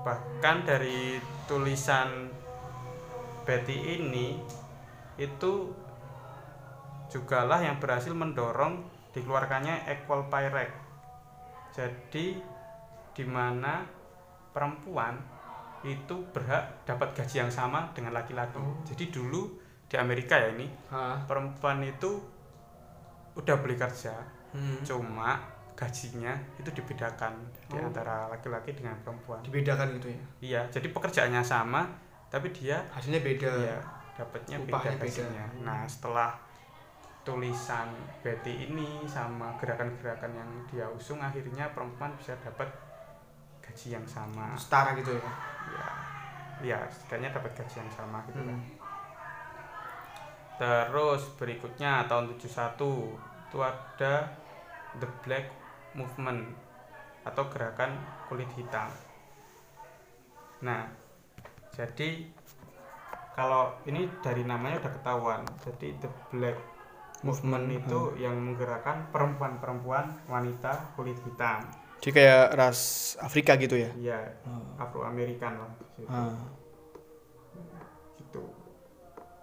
[0.03, 2.29] bahkan dari tulisan
[3.47, 4.37] Betty ini
[5.15, 5.71] itu
[7.07, 8.83] jugalah yang berhasil mendorong
[9.15, 10.75] dikeluarkannya Equal Pay Act.
[11.71, 12.35] Jadi
[13.15, 13.87] di mana
[14.51, 15.15] perempuan
[15.85, 18.57] itu berhak dapat gaji yang sama dengan laki-laki.
[18.57, 18.81] Oh.
[18.83, 21.21] Jadi dulu di Amerika ya ini Hah.
[21.23, 22.17] perempuan itu
[23.33, 24.15] udah boleh kerja,
[24.49, 24.79] Hmm.
[24.81, 25.35] cuma
[25.75, 27.35] gajinya itu dibedakan
[27.67, 27.83] di Oh.
[27.83, 29.43] antara laki-laki dengan perempuan.
[29.43, 30.21] Dibedakan gitu ya.
[30.39, 31.83] Iya, jadi pekerjaannya sama,
[32.29, 33.51] tapi dia Hasilnya beda.
[33.59, 33.79] ya
[34.15, 35.03] dapatnya beda Upahnya beda.
[35.03, 35.45] gajinya.
[35.61, 36.31] Nah, setelah
[37.21, 37.89] tulisan
[38.21, 42.69] Betty ini sama gerakan-gerakan yang dia usung, akhirnya perempuan bisa dapat
[43.59, 44.55] gaji yang sama.
[44.55, 45.25] Setara gitu ya.
[45.67, 45.87] Ya,
[46.63, 48.55] ya setidaknya dapat gaji yang sama gitu kan.
[50.55, 50.87] Hmm.
[50.87, 53.15] Terus berikutnya tahun 71
[53.45, 54.13] itu ada
[54.95, 55.51] The Black
[55.93, 56.47] Movement
[57.23, 57.91] atau gerakan
[58.27, 58.87] kulit hitam.
[60.61, 60.87] Nah,
[61.71, 62.23] jadi
[63.35, 65.41] kalau ini dari namanya udah ketahuan.
[65.59, 66.57] Jadi The Black
[67.23, 67.79] Movement Hmm.
[67.79, 71.63] itu yang menggerakkan perempuan-perempuan wanita kulit hitam.
[71.99, 72.79] Jadi kayak ras
[73.17, 73.89] Afrika gitu ya.
[73.97, 74.19] Iya,
[74.77, 76.11] Afro Amerikan lah gitu.
[76.11, 76.35] Ah.
[78.19, 78.43] gitu.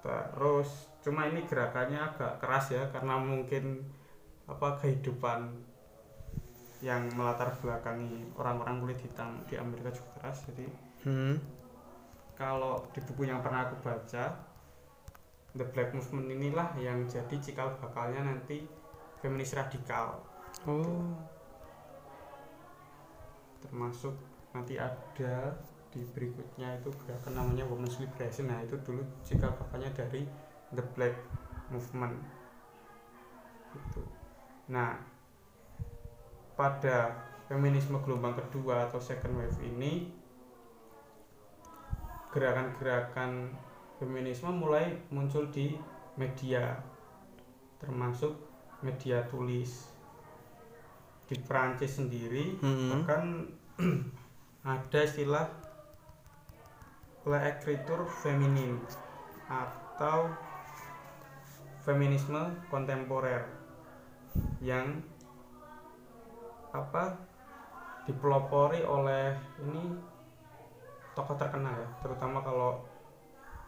[0.05, 3.83] Terus cuma ini gerakannya agak keras ya karena mungkin
[4.47, 5.51] apa kehidupan
[6.83, 10.47] yang melatar belakangi orang-orang kulit hitam di Amerika juga keras.
[10.51, 10.67] Jadi
[11.03, 11.35] Hmm.
[12.39, 14.25] kalau di buku yang pernah aku baca
[15.53, 18.67] The Black Movement inilah yang jadi cikal bakalnya nanti
[19.19, 20.23] feminis radikal.
[20.67, 21.19] Oh.
[23.63, 24.15] Termasuk
[24.55, 25.55] nanti ada
[25.93, 28.49] di berikutnya itu gerakan namanya Women's Liberation.
[28.49, 30.25] Nah itu dulu cikal bakalnya dari
[30.73, 31.17] The Black
[31.73, 32.17] Movement.
[33.73, 34.05] Itu
[34.71, 34.95] nah
[36.57, 37.13] pada
[37.51, 40.09] feminisme gelombang kedua atau second wave ini
[42.33, 43.53] gerakan-gerakan
[44.01, 45.77] feminisme mulai muncul di
[46.17, 46.81] media
[47.77, 48.33] termasuk
[48.81, 49.93] media tulis.
[51.29, 52.89] Di Prancis sendiri Hmm.
[52.93, 53.25] bahkan
[54.73, 55.49] ada istilah
[57.25, 58.79] l'écriture féminine
[59.47, 60.29] atau
[61.83, 63.43] feminisme kontemporer
[64.59, 65.03] yang
[66.71, 67.19] apa
[68.05, 69.93] dipelopori oleh ini
[71.13, 72.81] tokoh terkenal ya terutama kalau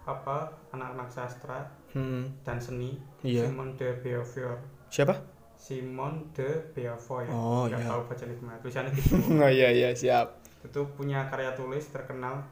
[0.05, 0.37] apa
[0.70, 2.27] anak-anak sastra Hmm.
[2.42, 3.46] dan seni Iya.
[3.46, 4.59] Simone de Beauvoir
[4.90, 5.14] Siapa?
[5.55, 7.87] Simone de Beauvoir Oh, nggak iya.
[7.87, 10.42] tahu bacanya gimana tulisannya gitu Oh iya iya siap.
[10.61, 12.42] itu punya karya tulis terkenal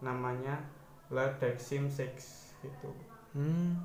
[0.00, 0.58] namanya
[1.08, 2.10] Le Dexim Six
[2.58, 2.90] gitu
[3.30, 3.78] Hmm.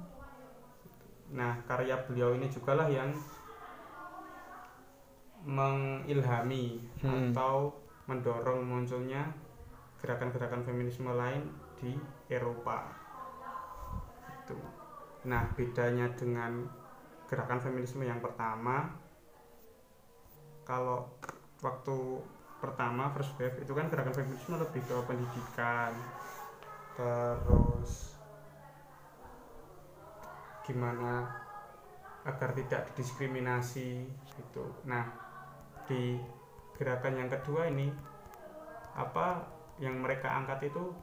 [1.33, 3.09] Nah karya beliau ini juga lah yang
[5.43, 7.35] mengilhami Hmm.
[7.35, 7.75] atau
[8.07, 9.27] mendorong munculnya
[9.99, 11.95] gerakan-gerakan feminisme lain di
[12.31, 12.87] Eropa
[14.29, 14.55] itu
[15.27, 16.63] nah bedanya dengan
[17.27, 18.91] gerakan feminisme yang pertama
[20.63, 21.07] kalau
[21.59, 22.23] waktu
[22.59, 25.91] pertama first wave itu kan gerakan feminisme lebih ke pendidikan
[26.95, 28.12] terus
[30.63, 31.27] gimana
[32.23, 34.07] agar tidak didiskriminasi
[34.39, 34.65] gitu.
[34.87, 35.03] Nah
[35.83, 36.15] di
[36.79, 37.91] gerakan yang kedua ini
[38.95, 39.43] apa
[39.77, 40.93] yang mereka angkat itu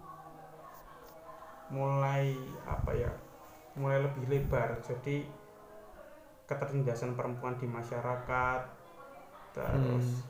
[1.70, 2.34] mulai
[2.66, 3.12] apa ya
[3.76, 4.80] mulai lebih lebar.
[4.80, 5.28] Jadi
[6.48, 8.62] ketertindasan perempuan di masyarakat
[9.54, 10.26] terus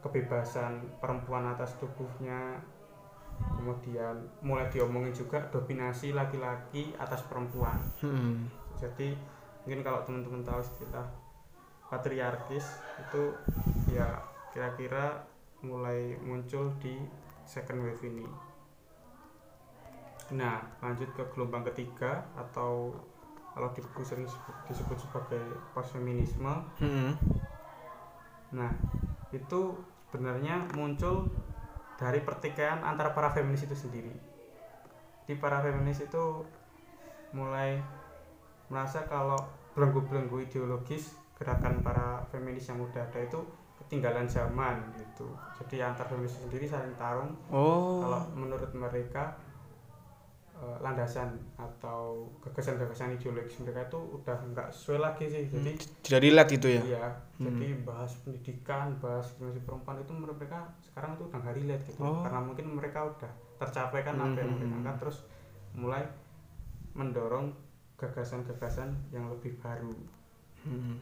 [0.00, 2.60] kebebasan perempuan atas tubuhnya
[3.56, 7.76] kemudian mulai diomongin juga dominasi laki-laki atas perempuan.
[8.00, 8.48] Hmm.
[8.80, 9.12] Jadi
[9.62, 11.06] mungkin kalau teman-teman tahu istilah
[11.92, 13.22] patriarkis itu
[13.92, 15.28] ya kira-kira
[15.60, 16.96] mulai muncul di
[17.44, 18.24] second wave ini.
[20.32, 22.94] Nah lanjut ke gelombang ketiga atau
[23.50, 24.24] kalau di buku sering
[24.70, 25.42] disebut, sebagai
[25.74, 26.54] postfeminisme.
[26.78, 27.18] Hmm.
[28.50, 28.74] nah
[29.30, 29.78] itu
[30.10, 31.30] sebenarnya muncul
[31.94, 34.10] dari pertikaian antara para feminis itu sendiri.
[35.26, 36.42] Di para feminis itu
[37.30, 37.78] mulai
[38.70, 39.36] merasa kalau
[39.70, 43.40] belenggu-belenggu ideologis gerakan para feminis yang udah ada itu
[43.78, 45.26] ketinggalan zaman gitu
[45.58, 47.98] jadi antar feminis sendiri saling tarung Oh.
[48.00, 49.34] kalau menurut mereka
[50.52, 56.52] eh, landasan atau gagasan-gagasan ideologis mereka itu udah nggak sesuai lagi sih jadi Tidak relate
[56.52, 56.82] itu ya.
[56.84, 57.46] Iya, Hmm.
[57.48, 62.00] jadi bahas pendidikan, bahas diskriminasi perempuan itu menurut mereka sekarang itu udah nggak relate gitu,
[62.00, 62.20] Oh.
[62.20, 64.58] karena mungkin mereka udah tercapai kan apa yang Hmm.
[64.58, 65.18] mereka angkat, terus
[65.72, 66.02] mulai
[66.92, 67.46] mendorong
[68.00, 69.92] gagasan-gagasan yang lebih baru.
[70.64, 70.96] Hmm.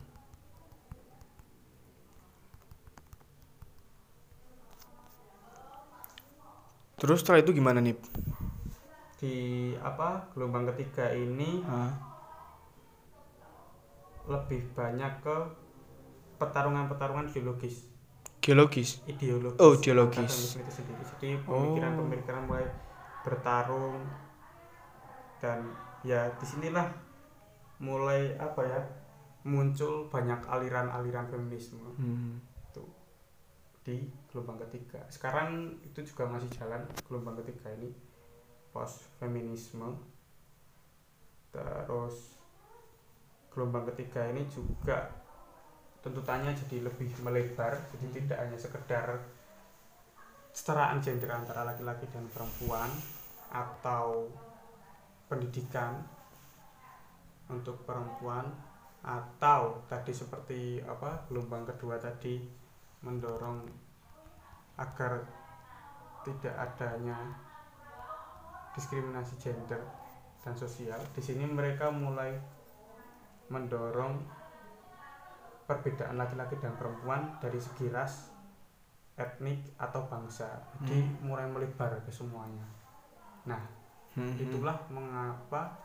[6.99, 7.95] Terus setelah itu gimana nih?
[9.19, 9.35] Di
[9.79, 11.95] apa gelombang ketiga ini Ah.
[14.29, 15.37] lebih banyak ke
[16.37, 17.89] pertarungan-pertarungan ideologis,
[18.45, 19.01] Geologis.
[19.09, 19.57] ideologis.
[19.57, 20.61] Oh, ideologis.
[20.61, 21.01] itu sendiri.
[21.17, 22.69] Jadi pemikiran-pemikiran mulai
[23.25, 24.05] bertarung
[25.41, 25.65] dan
[26.07, 26.87] ya di sinilah
[27.79, 28.81] mulai apa ya
[29.47, 32.39] muncul banyak aliran-aliran feminisme Hmm.
[33.89, 35.01] di gelombang ketiga.
[35.09, 37.89] Sekarang itu juga masih jalan gelombang ketiga ini
[38.69, 39.97] post feminisme.
[41.49, 42.37] Terus
[43.49, 45.09] gelombang ketiga ini juga
[46.05, 49.07] tuntutannya jadi lebih melebar, jadi tidak hanya sekedar
[50.53, 52.93] kesetaraan gender antara laki-laki dan perempuan
[53.49, 54.29] atau
[55.29, 56.01] pendidikan
[57.49, 58.49] untuk perempuan
[59.05, 62.41] atau tadi seperti apa gelombang kedua tadi
[63.05, 63.63] mendorong
[64.77, 65.23] agar
[66.27, 67.17] tidak adanya
[68.75, 69.81] diskriminasi gender
[70.43, 70.99] dan sosial.
[71.15, 72.37] Di sini mereka mulai
[73.49, 74.19] mendorong
[75.65, 78.33] perbedaan laki-laki dan perempuan dari segi ras,
[79.19, 80.63] etnik atau bangsa.
[80.81, 82.65] Jadi mulai melebar ke semuanya.
[83.45, 83.78] Nah,
[84.11, 84.35] Hmm.
[84.35, 85.79] itulah mengapa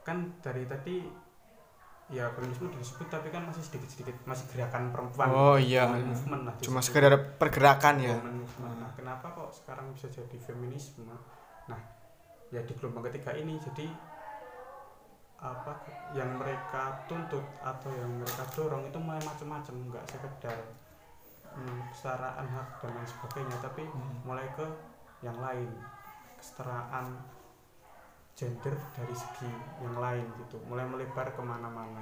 [0.00, 1.02] kan dari tadi
[2.08, 5.86] ya feminisme disebut tapi kan masih sedikit-sedikit masih gerakan perempuan Oh, iya.
[5.86, 8.18] movement lah Cuma sekedar pergerakan ya.
[8.18, 8.76] Movement.
[8.76, 11.06] Nah, kenapa kok sekarang bisa jadi feminisme
[11.66, 11.78] nah
[12.48, 13.86] ya di gelombang ketiga ini jadi
[15.38, 15.72] apa
[16.12, 20.58] yang mereka tuntut atau yang mereka dorong itu mulai macam-macam nggak sekedar
[21.48, 24.14] hmm, kesetaraan hak dan lain sebagainya tapi Hmm.
[24.22, 24.66] mulai ke
[25.20, 25.70] yang lain
[26.36, 27.06] kesetaraan
[28.34, 30.56] gender dari segi yang lain gitu.
[30.66, 32.00] Mulai melebar ke mana-mana.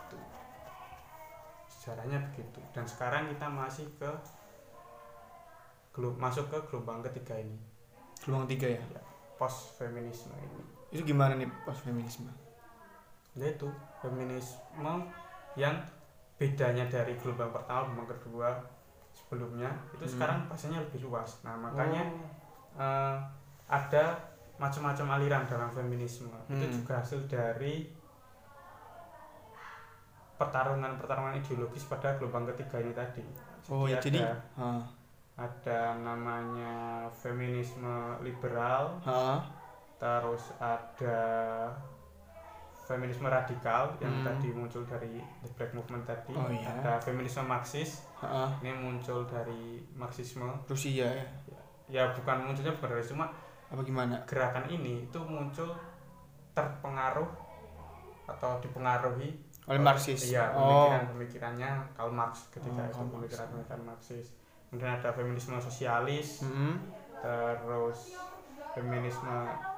[0.00, 0.18] Gitu.
[1.66, 2.58] sejarahnya begitu.
[2.74, 4.10] Dan sekarang kita masih ke
[6.18, 7.56] masuk ke gelombang ketiga ini.
[8.20, 8.80] Gelombang tiga ya?
[9.36, 10.62] Post feminisme ini.
[10.92, 12.30] Itu gimana nih post feminisme
[13.36, 13.68] yaitu
[14.00, 14.88] feminisme
[15.60, 15.76] yang
[16.40, 18.48] bedanya dari gelombang pertama gelombang kedua
[19.12, 20.12] sebelumnya itu Hmm.
[20.16, 21.44] sekarang bahasanya lebih luas.
[21.44, 22.80] Nah makanya Oh.
[22.80, 23.16] eh,
[23.68, 24.04] ada
[24.56, 26.32] macam-macam aliran dalam feminisme.
[26.48, 26.74] Itu Hmm.
[26.74, 27.84] juga hasil dari
[30.36, 33.24] pertarungan-pertarungan ideologis pada gelombang ketiga ini tadi.
[33.72, 34.68] Oh ya jadi ada, ha.
[35.36, 36.74] ada namanya
[37.10, 37.88] feminisme
[38.20, 39.40] liberal ha.
[39.96, 41.20] terus ada
[42.86, 44.26] feminisme radikal yang Hmm.
[44.28, 46.30] tadi muncul dari the black movement tadi.
[46.36, 46.68] Oh, iya.
[46.78, 48.52] ada feminisme marxis ha.
[48.60, 50.46] ini muncul dari marxisme.
[50.68, 51.26] Rusia ya?
[51.88, 53.26] Ya bukan munculnya bukan dari cuma
[53.66, 54.14] apa gimana?
[54.24, 55.74] Gerakan ini itu muncul
[56.52, 57.28] terpengaruh
[58.26, 59.28] atau dipengaruhi
[59.66, 60.30] oleh Marxis.
[60.30, 60.90] iya oh.
[60.90, 64.26] pemikiran pemikirannya Karl Marx ketika Oh, itu pemikiran pemikiran Marxis.
[64.66, 66.74] Kemudian ada feminisme sosialis Mm-mm.
[67.20, 68.14] terus
[68.72, 69.36] feminisme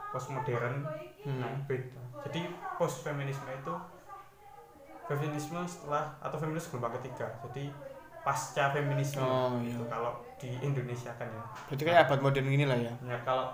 [0.09, 0.85] postmodern.
[1.18, 1.40] Hmm.
[1.42, 1.98] nah beda.
[2.24, 2.40] Jadi
[2.79, 3.74] post feminisme itu
[5.05, 7.27] feminisme setelah atau feminisme gelombang ketiga.
[7.48, 7.72] Jadi
[8.22, 9.77] pasca feminisme Oh, iya.
[9.88, 11.44] kalau di Indonesia kan ya.
[11.68, 12.92] Berarti kayak abad modern gini lah ya?
[13.03, 13.48] Ya kalau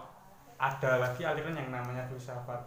[0.57, 2.61] ada lagi aliran yang namanya filsafat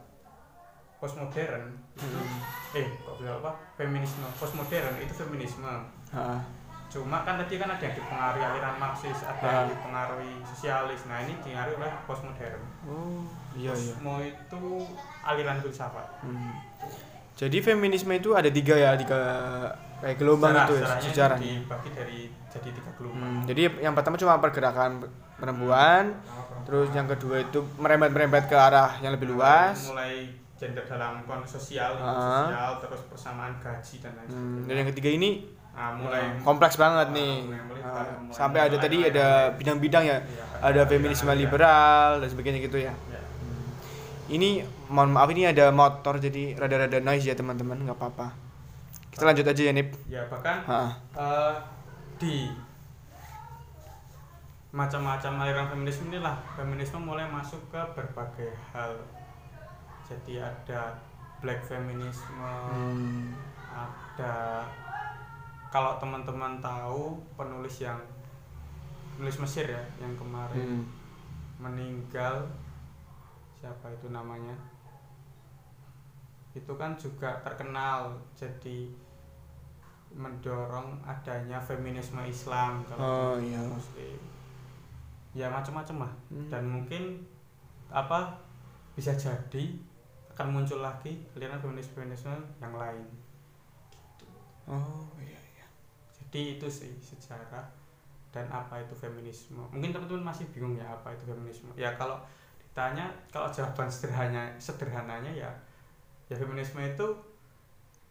[0.98, 1.78] postmodern.
[1.94, 2.42] Hmm.
[2.74, 3.52] eh kok bilang apa?
[3.76, 5.70] Feminisme postmodern itu feminisme.
[6.12, 6.42] Ha.
[6.88, 9.54] Cuma kan tadi kan ada yang dipengaruhi aliran marxis ada Ah.
[9.62, 11.06] yang dipengaruhi sosialis.
[11.06, 12.62] Nah ini dipengaruhi oleh postmodern.
[12.84, 13.22] Oh.
[13.54, 13.94] Iya iya.
[14.26, 14.62] Itu
[15.22, 16.08] aliran filsafat.
[16.22, 16.54] Hmm.
[17.36, 19.20] Jadi feminisme itu ada tiga ya, tiga
[19.98, 23.22] kayak gelombang Sejarah- itu ya, sejarahnya dibagi dari jadi tiga gelombang.
[23.22, 25.06] Hmm, jadi yang pertama cuma pergerakan
[25.38, 26.18] perempuan,
[26.68, 29.88] terus yang kedua itu merembet-merembet ke arah yang lebih luas.
[29.88, 32.44] mulai gender dalam konteks sosial Ah.
[32.46, 35.30] sosial terus persamaan gaji dan lain Hmm, sebagainya dan yang ketiga ini
[35.72, 37.36] nah, mulai kompleks banget Ah, nih.
[37.42, 41.24] mulai melebar, Ah, mulai- sampai ada mulai- tadi mulai- ada bidang-bidang ya, Iya, ada feminisme
[41.24, 41.40] aliran-aliran.
[41.46, 42.94] liberal dan sebagainya gitu ya.
[43.06, 43.22] Ya.
[44.28, 44.50] Ini
[44.88, 48.36] mohon maaf ini ada motor jadi rada-rada noise ya teman-teman, nggak apa-apa.
[49.08, 49.96] Kita lanjut aja ya Nip.
[50.06, 50.82] ya bahkan Ha.
[51.16, 51.54] eh,
[52.18, 52.52] di
[54.70, 58.92] macam-macam aliran feminisme inilah feminisme mulai masuk ke berbagai hal
[60.04, 60.92] jadi ada
[61.40, 62.36] black feminisme
[62.68, 63.32] Hmm.
[63.68, 64.64] ada
[65.68, 68.00] kalau teman-teman tahu penulis yang
[69.14, 70.84] penulis Mesir ya yang kemarin Hmm.
[71.60, 72.44] meninggal
[73.54, 74.54] siapa itu namanya
[76.54, 78.90] itu kan juga terkenal jadi
[80.10, 83.60] mendorong adanya feminisme Islam kalau Oh, iya.
[83.62, 84.18] Muslim
[85.38, 86.50] ya macam-macam lah Hmm.
[86.50, 87.22] dan mungkin
[87.88, 88.34] apa
[88.92, 89.78] bisa jadi
[90.34, 93.06] akan muncul lagi aliran feminisme feminisme yang lain
[94.68, 95.66] Oh iya iya.
[96.12, 97.64] jadi itu sih sejarah
[98.30, 102.20] dan apa itu feminisme mungkin teman-teman masih bingung ya apa itu feminisme ya kalau
[102.60, 105.50] ditanya kalau jawaban sederhananya sederhananya ya
[106.28, 107.08] ya feminisme itu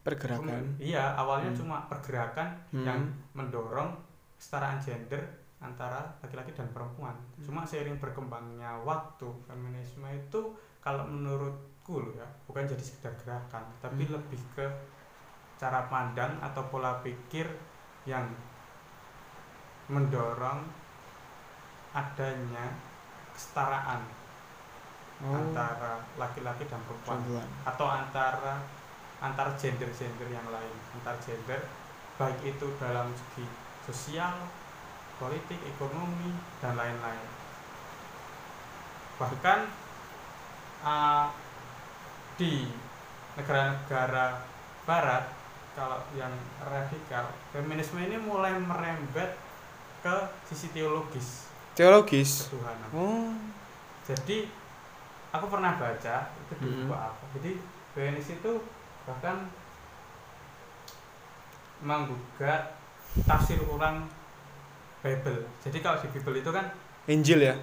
[0.01, 0.63] Pergerakan.
[0.79, 1.59] iya awalnya Hmm.
[1.61, 2.87] cuma pergerakan Hmm.
[2.87, 3.01] yang
[3.33, 3.91] mendorong
[4.35, 5.19] kesetaraan gender
[5.57, 7.43] antara laki-laki dan perempuan Hmm.
[7.43, 10.41] cuma seiring berkembangnya waktu feminisme itu
[10.79, 14.21] kalau menurutku loh ya bukan jadi sekedar gerakan tapi Hmm.
[14.21, 14.67] lebih ke
[15.57, 17.49] cara pandang atau pola pikir
[18.05, 18.29] yang
[19.89, 20.61] mendorong
[21.93, 22.67] adanya
[23.33, 24.03] kesetaraan
[25.17, 27.17] Oh, antara laki-laki dan perempuan
[27.65, 28.61] atau antara
[29.17, 31.57] antar gender-gender yang lain antar gender
[32.21, 33.49] baik itu dalam segi
[33.81, 34.37] sosial
[35.17, 37.25] politik ekonomi dan lain-lain
[39.17, 39.69] bahkan
[40.85, 41.33] uh,
[42.37, 42.69] di
[43.37, 44.45] negara-negara
[44.85, 45.25] barat
[45.73, 49.37] kalau yang radikal feminisme ini mulai merembet
[50.05, 50.17] ke
[50.49, 52.49] sisi teologis Teologis.
[52.49, 53.33] ketuhanan Oh.
[54.05, 54.49] jadi
[55.33, 56.89] aku pernah baca itu di Mm-mm.
[56.89, 57.53] buku apa jadi
[57.97, 58.53] Feminis itu
[59.09, 59.49] bahkan
[61.81, 62.77] menggugat
[63.25, 64.05] tafsir ulang
[65.07, 66.67] Bible jadi kalau di Bible itu kan
[67.07, 67.55] Injil ya.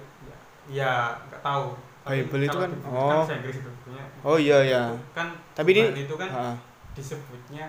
[0.66, 3.10] ya nggak tahu Tapi Bible itu kalau kan- di Bible oh.
[3.14, 4.82] bahasa Inggris itu punya Oh iya ya.
[5.12, 6.56] kan Tapi ini itu kan Ah.
[6.92, 7.68] disebutnya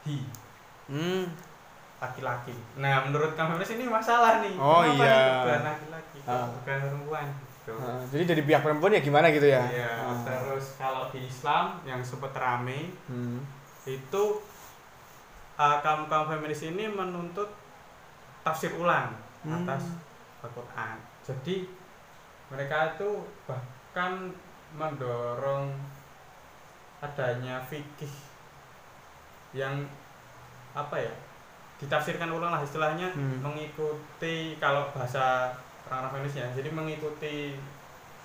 [0.00, 0.22] he
[0.86, 1.26] Hmm.
[1.98, 5.18] laki-laki nah menurut kamu ini masalah nih Oh, Kenapa iya.
[5.44, 6.46] Tuhan laki-laki Ah.
[6.48, 10.18] bukan perempuan gitu Ah, jadi dari pihak perempuan ya gimana gitu ya Iya, Ah.
[10.24, 13.42] terus kalau di Islam yang sempat rame Hmm.
[13.84, 14.24] itu
[15.56, 17.48] uh, kaum kaum feminis ini menuntut
[18.40, 19.64] tafsir ulang Hmm.
[19.64, 19.88] atas
[20.40, 20.96] Al-Quran.
[21.24, 21.64] Jadi
[22.48, 23.10] mereka itu
[23.44, 24.28] bahkan
[24.72, 25.72] mendorong
[27.00, 28.12] adanya fikih
[29.50, 29.88] yang
[30.70, 31.14] apa ya
[31.80, 33.40] ditafsirkan ulang lah istilahnya Hmm.
[33.40, 35.48] mengikuti kalau bahasa
[35.88, 37.56] orang-orang feminis ya jadi mengikuti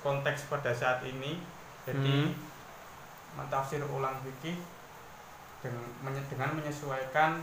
[0.03, 1.39] konteks pada saat ini
[1.87, 2.35] jadi Hmm.
[3.39, 4.59] mentafsir ulang fikih
[6.27, 7.41] dengan menyesuaikan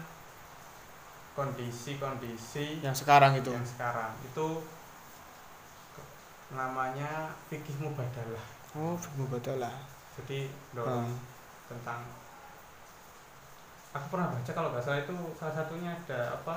[1.33, 4.47] kondisi-kondisi yang sekarang itu yang sekarang itu
[6.53, 9.73] namanya fikih mubadalah oh fikih mubadalah
[10.14, 10.38] jadi
[10.71, 11.16] dorong Ah.
[11.66, 12.01] tentang
[13.90, 16.57] aku pernah baca kalau nggak salah itu salah satunya ada apa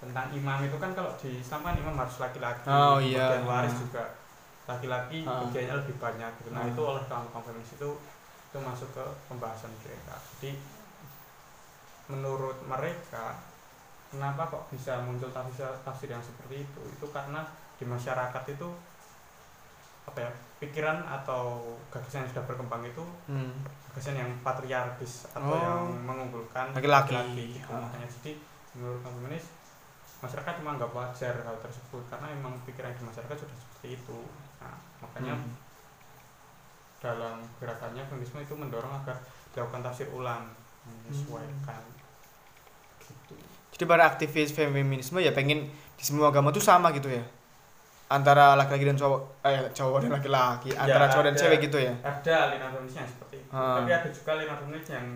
[0.00, 3.28] tentang imam itu kan kalau di Islam kan imam harus laki-laki Oh, iya.
[3.30, 3.80] bagian waris Ah.
[3.80, 4.04] juga
[4.64, 6.68] laki-laki bagiannya lebih banyak gitu nah Ah.
[6.68, 7.90] itu oleh kaum kaum feminis itu
[8.48, 10.56] itu masuk ke pembahasan mereka jadi
[12.06, 13.38] menurut mereka
[14.08, 17.42] kenapa kok bisa muncul tafsir tafsir yang seperti itu itu karena
[17.74, 18.68] di masyarakat itu
[20.04, 23.50] apa ya pikiran atau gagasan yang sudah berkembang itu Hmm.
[23.88, 25.56] gagasan yang patriarkis atau Oh.
[25.56, 27.16] yang mengunggulkan Laki-laki.
[27.56, 27.68] gitu.
[27.68, 27.80] Ah.
[27.82, 28.32] makanya jadi
[28.74, 29.48] menurut feminis
[30.20, 34.18] masyarakat menganggap wajar hal tersebut karena memang pikiran di masyarakat sudah seperti itu
[34.58, 35.52] nah makanya Hmm.
[37.00, 39.16] dalam gerakannya feminisme itu mendorong agar
[39.52, 40.48] dilakukan tafsir ulang
[40.84, 41.80] menyesuaikan
[43.00, 43.34] gitu
[43.72, 47.22] Jadi para aktivis feminisme ya pengen di semua agama tuh sama gitu ya.
[48.06, 51.40] Antara laki-laki dan cowok, eh cowok dan laki-laki, antara cowok dan ada.
[51.40, 51.94] cewek gitu ya.
[52.00, 53.80] ada aliran feminis yang seperti itu Ah.
[53.80, 55.06] tapi ada juga aliran feminis yang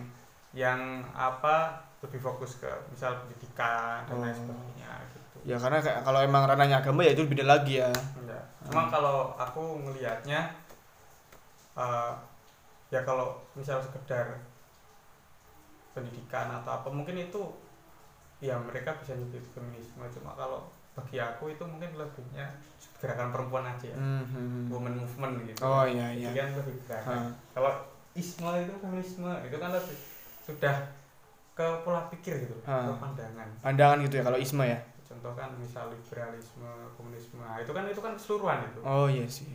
[0.53, 1.57] yang apa
[2.01, 4.39] lebih fokus ke misal pendidikan dan lain Oh.
[4.43, 7.93] sebagainya gitu Ya karena kayak kalau emang ranahnya agama ya itu beda lagi ya.
[8.17, 8.43] Enggak.
[8.65, 10.41] Cuma kalau aku ngelihatnya
[11.77, 12.13] eh,
[12.89, 14.35] ya kalau misal sekedar
[15.99, 17.43] pendidikan atau apa mungkin itu
[18.39, 20.63] ya mereka bisa nyebut feminisme cuma kalau
[20.95, 22.47] bagi aku itu mungkin lebihnya
[22.97, 26.31] gerakan perempuan aja ya Hmm, hmm, woman movement gitu Oh iya Itu iya.
[26.37, 27.31] kan lebih gerakan Ah.
[27.53, 27.73] kalau
[28.13, 29.97] isme itu feminisme itu kan lebih
[30.43, 30.77] sudah
[31.53, 32.87] ke pola pikir gitu Ah.
[32.87, 34.79] ke pandangan Pandangan gitu ya kalau isma ya.
[35.01, 39.49] contoh kan misal liberalisme komunisme nah, itu kan itu kan keseluruhan itu Oh iya sih.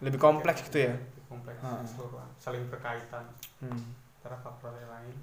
[0.00, 0.94] Lebih kompleks gitu ya.
[0.94, 1.76] Lebih kompleks Ah.
[1.78, 3.24] keseluruhan saling berkaitan
[3.58, 3.80] Hmm.
[4.16, 5.16] antara faktor yang lain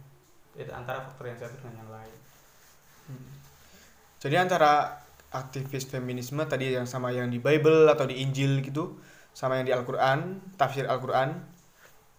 [0.58, 2.16] itu antara faktor yang satu dengan yang lain
[3.08, 3.24] Hmm.
[4.20, 5.00] Jadi antara
[5.32, 9.00] aktivis feminisme tadi yang sama yang di Bible atau di Injil gitu,
[9.32, 11.40] sama yang di Al-Qur'an, tafsir Al-Qur'an,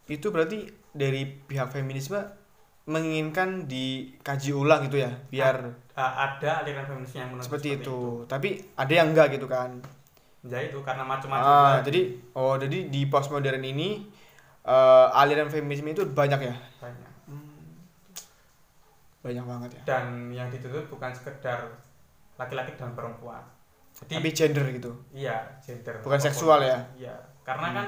[0.09, 0.65] itu berarti
[0.97, 2.17] dari pihak feminisme
[2.89, 8.25] menginginkan dikaji ulang gitu ya, biar ada aliran feminis yang menurut seperti itu.
[8.25, 9.77] Tapi ada yang enggak gitu kan.
[10.49, 14.09] ya itu karena macam-macam Ah, jadi oh jadi di postmodern ini
[14.65, 16.57] eh, aliran feminisme itu banyak ya.
[16.81, 17.08] banyak
[19.29, 19.83] Banyak banget ya.
[19.87, 21.61] dan yang dituntut bukan sekedar
[22.35, 23.45] laki-laki dan perempuan
[23.99, 24.91] jadi Tapi gender gitu.
[25.11, 26.79] iya gender Bukan seksual ya?
[26.95, 27.77] iya karena Hmm.
[27.77, 27.87] kan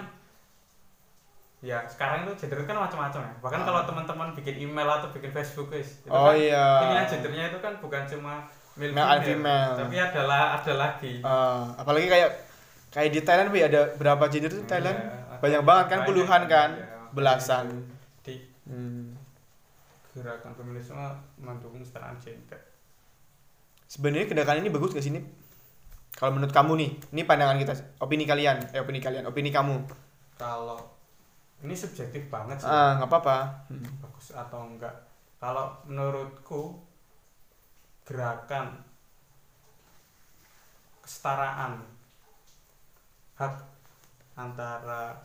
[1.60, 3.66] ya sekarang itu gender kan macam-macam ya bahkan Ah.
[3.66, 6.66] kalau teman-teman bikin email atau bikin Facebook guys itu Oh kan iya.
[6.80, 8.34] pilihan gendernya itu kan bukan cuma
[8.72, 9.72] male, Male and female.
[9.76, 12.30] tapi adalah ada lagi Eh, apalagi kayak
[12.90, 14.98] kayak di Thailand Wi, ada berapa gender tuh Thailand?
[14.98, 16.70] Ada Banyak banget kan, banyak puluhan kan?
[16.74, 16.86] iya.
[17.10, 17.66] Belasan.
[18.20, 18.34] di
[18.66, 19.14] Hmm.
[20.10, 21.00] gerakan feminisme
[21.40, 22.60] mendukung kesetaraan gender
[23.84, 25.26] Sebenarnya gerakan ini bagus gak sih Nip?
[26.10, 29.82] Kalau menurut kamu nih, ini pandangan kita, opini kalian, eh opini kalian, opini kamu.
[30.36, 30.78] kalau
[31.60, 33.36] ini subjektif banget sih Ah, nggak apa-apa.
[33.68, 33.84] Hmm.
[34.00, 34.94] bagus atau enggak
[35.36, 36.80] kalau menurutku
[38.02, 38.80] gerakan
[41.00, 41.82] kesetaraan
[43.34, 43.54] hak
[44.34, 45.16] antara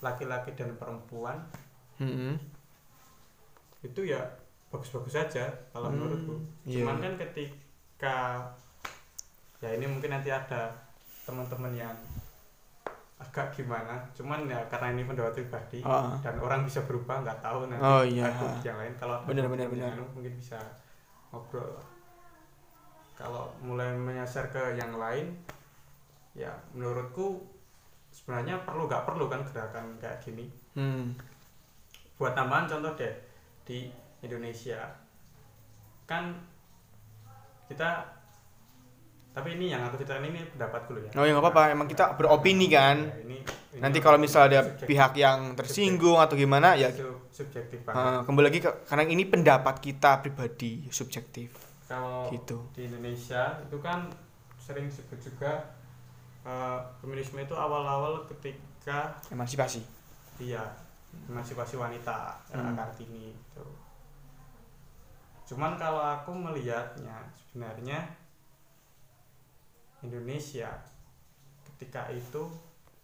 [0.00, 1.38] laki-laki dan perempuan
[1.94, 2.34] Hmm.
[3.84, 4.20] Itu ya
[4.68, 6.82] bagus-bagus saja kalau Hmm, menurutku iya.
[6.82, 8.16] cuman kan ketika
[9.60, 10.72] ya ini mungkin nanti ada
[11.22, 11.94] teman-teman yang
[13.16, 16.18] agak gimana cuman ya karena ini pendapat pribadi Ah.
[16.18, 18.26] dan orang bisa berubah nggak tahu nanti Oh, iya.
[18.26, 19.94] aku yang lain kalau Benar, benar, benar.
[19.94, 20.58] anu, mungkin bisa
[21.30, 21.78] ngobrol
[23.14, 25.30] kalau mulai menyasar ke yang lain
[26.34, 27.38] ya menurutku
[28.10, 31.14] sebenarnya perlu nggak perlu kan gerakan kayak gini Hmm.
[32.16, 33.14] buat tambahan contoh deh
[33.64, 33.88] di
[34.20, 34.80] Indonesia.
[36.04, 36.36] Kan
[37.66, 38.04] kita
[39.34, 41.10] tapi ini yang aku ceritakan ini pendapatku loh ya.
[41.18, 43.02] Oh ya nggak apa-apa, emang kita beropini kan.
[43.02, 43.42] Ya, ini,
[43.74, 44.86] ini Nanti kalau misalnya ada subjektif.
[44.86, 47.98] pihak yang tersinggung atau gimana ya Sub- subjektif banget.
[47.98, 51.50] Eh, kembali lagi ke karena ini pendapat kita pribadi subjektif.
[51.90, 52.70] Kalau gitu.
[52.78, 54.06] di Indonesia itu kan
[54.62, 55.74] sering disebut juga
[56.46, 59.82] eh, feminisme itu awal-awal ketika emansipasi.
[60.38, 60.62] Iya
[61.26, 62.76] emansipasi wanita era Hmm.
[62.76, 63.66] Kartini itu
[65.44, 68.00] cuman kalau aku melihatnya sebenarnya
[70.04, 70.68] Indonesia
[71.64, 72.48] ketika itu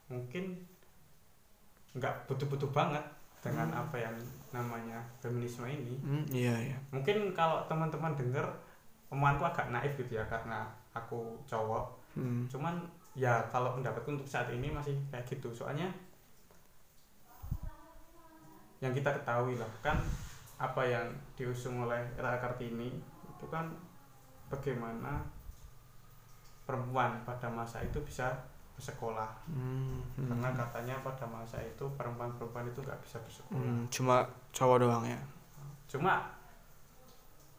[0.08, 0.56] mungkin
[1.96, 3.02] nggak butuh-butuh banget
[3.40, 3.82] dengan Hmm.
[3.82, 4.16] apa yang
[4.52, 8.44] namanya feminisme ini hmm, iya iya mungkin kalau teman-teman dengar
[9.08, 11.88] omonganku agak naif gitu ya karena aku cowok
[12.20, 12.46] hmm.
[12.52, 12.76] cuman
[13.16, 15.88] ya kalau pendapatku untuk saat ini masih kayak gitu soalnya
[18.80, 20.00] yang kita ketahui lah kan
[20.60, 21.06] apa yang
[21.36, 22.92] diusung oleh Era Kartini
[23.28, 23.68] itu kan
[24.52, 25.24] bagaimana
[26.64, 28.28] perempuan pada masa itu bisa
[28.76, 29.28] bersekolah.
[29.48, 30.28] Hmm, hmm.
[30.28, 33.60] karena katanya pada masa itu perempuan-perempuan itu nggak bisa bersekolah.
[33.60, 35.20] Hmm, cuma cowok doang ya?
[35.88, 36.24] Cuma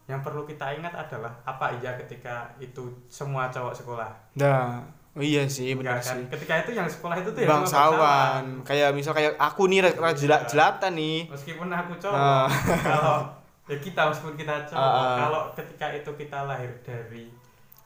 [0.10, 4.10] yang perlu kita ingat adalah apa iya ketika itu semua cowok sekolah?
[4.34, 4.82] Dah
[5.12, 6.14] oh iya sih benar Enggak kan?
[6.14, 9.80] sih ketika itu yang sekolah itu tuh ya cuma bangsawan kayak misal kayak aku nih
[9.82, 12.48] ra- ra- jelat jelatan nih meskipun aku cowok Ah.
[12.90, 13.18] kalau
[13.66, 15.16] ya kita meskipun kita cowok ah.
[15.20, 17.28] kalau ketika itu kita lahir dari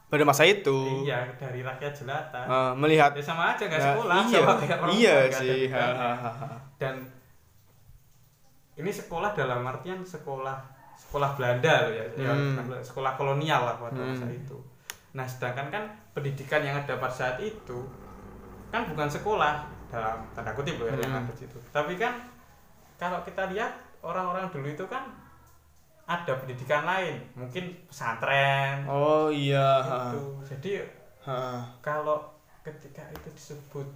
[0.05, 4.15] pada masa itu iya dari rakyat jelata eh, melihat ya sama aja nggak Nah, sekolah
[4.21, 5.81] iya sama kayak perempuan, iya sih bedanya.
[5.97, 6.47] hahaha.
[6.77, 6.95] dan
[8.75, 10.57] ini sekolah dalam artian sekolah
[10.95, 12.59] sekolah Belanda loh ya, ya Hmm.
[12.79, 14.13] sekolah kolonial lah pada Hmm.
[14.13, 14.57] masa itu
[15.15, 17.87] nah sedangkan kan pendidikan yang ada pada saat itu
[18.67, 21.23] kan bukan sekolah dalam tanda kutip loh ya yang Hmm.
[21.23, 21.55] ada di situ.
[21.71, 22.19] Tapi kan
[22.95, 25.07] kalau kita lihat orang-orang dulu itu kan
[26.03, 27.15] ada pendidikan lain.
[27.33, 28.83] Mungkin pesantren.
[28.85, 29.79] Oh iya
[30.11, 30.73] itu jadi
[31.23, 31.63] Ha.
[31.79, 32.19] kalau
[32.61, 33.87] ketika itu disebut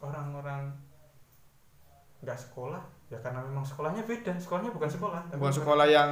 [0.00, 0.66] orang-orang
[2.18, 4.32] nggak sekolah ya karena memang sekolahnya beda.
[4.34, 6.10] Sekolahnya bukan sekolah tapi bukan sekolah yang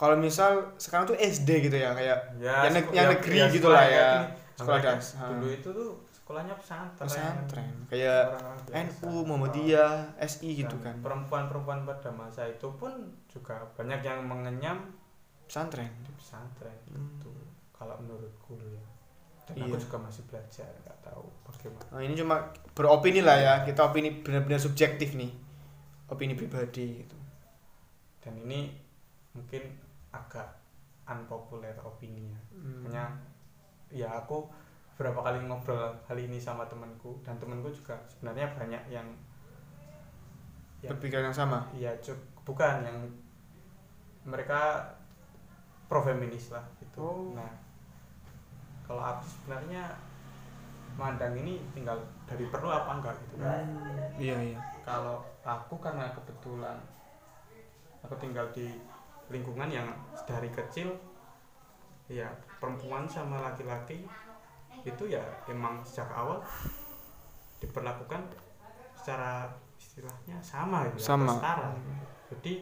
[0.00, 3.46] kalau misal sekarang tuh SD gitu ya kayak ya, yang seko- yang ya- negeri ya,
[3.50, 4.08] gitu lah ya.
[4.10, 4.26] gini.
[4.56, 8.24] Sekolah das- dulu itu tuh sekolahnya pesantren pesantren kayak.
[8.70, 12.92] NU Muhammadiyah SI gitu kan perempuan-perempuan pada masa itu pun
[13.26, 14.88] juga banyak yang mengenyam
[15.42, 17.18] pesantren di pesantren Hmm.
[17.18, 17.32] itu
[17.70, 18.80] kalau menurutku ya
[19.44, 19.64] dan Iya.
[19.66, 22.36] aku juga masih belajar nggak tahu bagaimana Nah, ini cuma
[22.70, 25.32] beropini lah ya kita opini benar-benar subjektif nih
[26.06, 27.16] opini pribadi gitu
[28.20, 28.70] dan ini
[29.32, 29.79] mungkin
[30.10, 30.46] agak
[31.06, 32.82] unpopular opini ya Hmm.
[32.86, 33.04] hanya
[33.90, 34.46] ya aku
[34.94, 39.08] beberapa kali ngobrol hal ini sama temanku dan temanku juga sebenarnya banyak yang
[40.84, 41.64] ya, berpikiran yang sama?
[41.72, 42.98] Ya cuk bukan yang
[44.22, 44.84] mereka
[45.88, 47.32] pro feminis lah itu Oh.
[47.32, 47.48] nah
[48.84, 49.88] kalau aku sebenarnya
[50.98, 51.96] mandang ini tinggal
[52.28, 53.64] dari perlu apa enggak gitu kan.
[54.18, 54.58] Iya iya.
[54.84, 56.76] Kalau aku karena kebetulan
[58.02, 58.68] aku tinggal di
[59.30, 59.88] lingkungan yang
[60.26, 60.90] dari kecil
[62.10, 62.26] ya
[62.58, 64.02] perempuan sama laki-laki
[64.82, 66.42] itu ya emang sejak awal
[67.62, 68.26] diperlakukan
[68.98, 69.46] secara
[69.78, 71.32] istilahnya sama gitu ya, Sama.
[71.38, 71.70] setara
[72.34, 72.52] jadi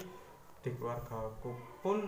[0.61, 1.51] di keluarga aku
[1.81, 1.99] pun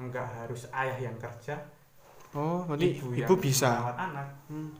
[0.00, 1.60] enggak harus ayah yang kerja
[2.32, 4.70] oh berarti ibu, yang bisa merawat anak hmm.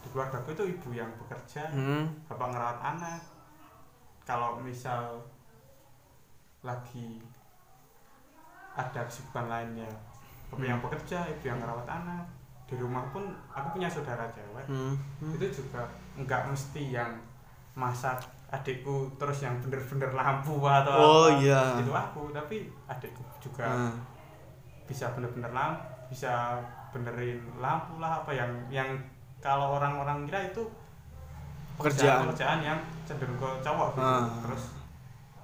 [0.00, 2.04] di keluarga aku itu ibu yang bekerja Hmm.
[2.26, 3.20] bapak ngerawat anak
[4.24, 5.20] kalau misal
[6.62, 7.20] lagi
[8.82, 9.88] ada kesibukan lainnya
[10.46, 10.66] bapak Hmm.
[10.66, 12.24] yang bekerja ibu yang ngerawat anak
[12.64, 14.94] di rumah pun aku punya saudara cewek Hmm.
[15.18, 15.32] Hmm.
[15.34, 15.82] itu juga
[16.16, 17.12] nggak mesti yang
[17.72, 18.18] masak
[18.48, 21.38] adikku terus yang bener-bener lampu atau Oh, apa.
[21.38, 21.78] iya.
[21.78, 23.94] itu aku tapi adikku juga Ah.
[24.84, 25.78] bisa bener-bener lampu
[26.08, 26.58] bisa
[26.90, 28.90] benerin lampu lah apa yang yang
[29.38, 30.62] kalau orang-orang kira itu
[31.78, 32.26] Pekerjaan.
[32.26, 34.02] pekerjaan yang cenderung ke cowok gitu.
[34.02, 34.26] Ah.
[34.42, 34.64] terus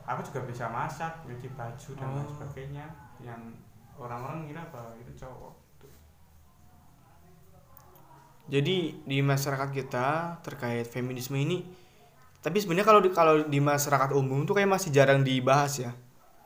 [0.05, 2.29] aku juga bisa masak nyuci baju dan lain Oh.
[2.29, 2.87] sebagainya
[3.21, 3.41] yang
[3.97, 5.53] orang-orang kira apa itu cowok
[8.47, 10.07] Jadi di masyarakat kita
[10.41, 11.67] terkait feminisme ini
[12.39, 15.91] tapi sebenarnya kalau di kalau di masyarakat umum tuh kayak masih jarang dibahas ya.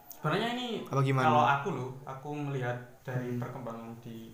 [0.08, 1.28] sebenarnya ini Apa gimana?
[1.28, 3.36] kalau aku loh aku melihat dari Hmm.
[3.36, 4.32] perkembangan di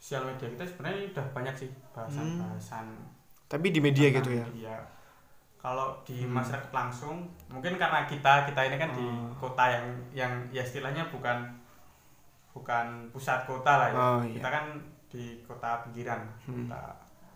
[0.00, 2.86] sosial media kita sebenarnya udah banyak sih bahasan-bahasan
[3.46, 4.44] Tapi di media gitu ya.
[4.48, 4.74] media.
[5.66, 6.38] Kalau di Hmm.
[6.38, 7.16] masyarakat langsung
[7.48, 9.34] mungkin karena kita kita ini kan di Oh.
[9.36, 11.42] kota yang yang ya istilahnya bukan
[12.52, 14.38] bukan pusat kota lah ya Oh iya.
[14.38, 14.64] kita kan
[15.06, 16.64] di kota pinggiran Hmm.
[16.64, 16.80] kota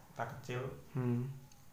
[0.09, 0.62] kota kecil
[0.93, 1.26] Hmm.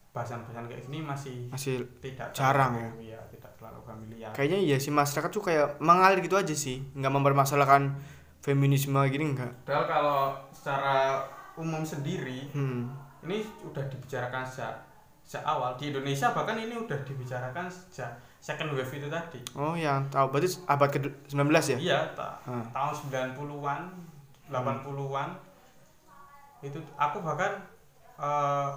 [0.10, 4.90] bahasan-bahasan kayak gini masih Masih tidak jarang terlalu, ya tidak terlalu familiar kayaknya iya sih
[4.90, 7.94] masyarakat tuh kayak mengalir gitu aja sih, nggak mempermasalahkan
[8.40, 9.54] feminisme gini enggak.
[9.62, 11.22] padahal kalau secara
[11.54, 12.90] umum sendiri Hmm.
[13.22, 14.74] ini udah dibicarakan sejak
[15.28, 18.08] sejak awal di Indonesia bahkan ini udah dibicarakan sejak
[18.40, 21.36] second wave itu tadi Oh yang tahu berarti abad ke-19
[21.70, 21.78] ya?
[21.78, 22.64] iya ta- Ah.
[22.72, 22.94] tahun
[23.36, 23.82] 90-an
[24.48, 25.30] 80-an
[26.60, 27.60] itu aku bahkan
[28.16, 28.70] eh,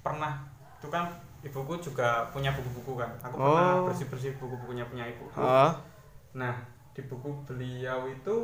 [0.00, 0.44] pernah
[0.74, 1.08] itu kan
[1.40, 3.88] ibuku juga punya buku-buku kan aku pernah Oh.
[3.88, 5.72] bersih-bersih buku-bukunya punya ibuku Ah,
[6.32, 6.52] nah
[6.92, 8.34] di buku beliau itu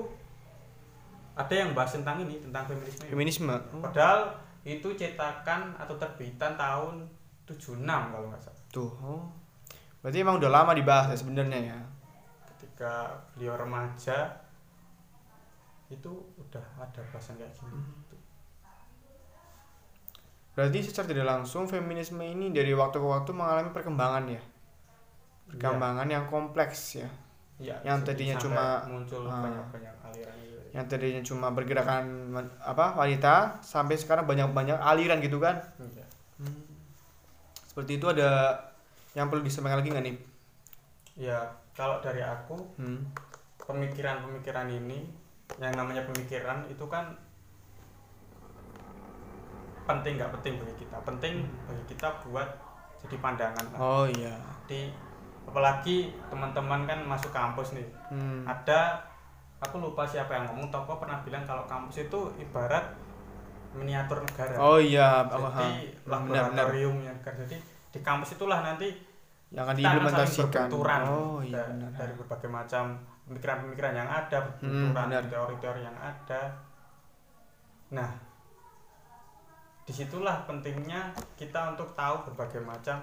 [1.32, 3.10] ada yang bahas tentang ini tentang feminisme ini.
[3.10, 3.54] feminisme.
[3.74, 4.32] padahal
[4.62, 7.02] itu cetakan atau terbitan tahun
[7.46, 8.92] 76 kalau nggak salah Tuh.
[9.02, 9.26] Oh.
[10.00, 11.78] Berarti emang udah lama dibahas ya sebenarnya ya.
[12.54, 14.38] ketika beliau remaja
[15.90, 17.78] itu udah ada bahasan kayak gini
[20.52, 24.42] Berarti secara tidak langsung feminisme ini dari waktu ke waktu mengalami perkembangan ya.
[25.48, 27.08] Perkembangan yang kompleks ya.
[27.56, 29.40] Iya, Yang tadinya cuma- muncul ah.
[29.40, 30.36] banyak-banyak aliran.
[30.72, 35.60] Yang tadinya cuma bergerakan apa wanita sampai sekarang banyak-banyak aliran gitu kan.
[35.78, 36.06] Iya.
[37.62, 38.56] Seperti itu ada
[39.12, 40.16] yang perlu disampaikan lagi nggak nih?
[41.14, 41.40] Ya,
[41.72, 43.04] kalau dari aku Hmm.
[43.58, 45.04] pemikiran-pemikiran ini
[45.56, 47.12] yang namanya pemikiran itu kan
[49.82, 51.34] penting nggak penting bagi kita penting
[51.66, 52.48] bagi kita buat
[52.98, 53.78] jadi pandangan lah.
[53.78, 54.32] Oh iya.
[54.62, 54.88] di
[55.42, 58.46] apalagi teman-teman kan masuk kampus nih Hmm.
[58.46, 59.02] ada
[59.62, 62.82] aku lupa siapa yang ngomong toko pernah bilang kalau kampus itu ibarat
[63.72, 64.58] miniatur negara.
[64.58, 65.48] Oh iya, jadi oh,
[66.04, 67.36] benar-benar laboratoriumnya negara.
[67.40, 67.56] Jadi
[67.88, 68.88] di kampus itulah nanti
[69.48, 70.66] yang akan diimplementasikan.
[71.06, 71.90] Oh iya da- benar.
[71.94, 72.84] dari berbagai macam
[73.22, 75.22] pemikiran-pemikiran yang ada Hmm, berbenturan benar.
[75.30, 76.42] teori-teori yang ada.
[77.92, 78.10] Nah
[79.82, 82.96] di situlah pentingnya kita untuk tahu berbagai macam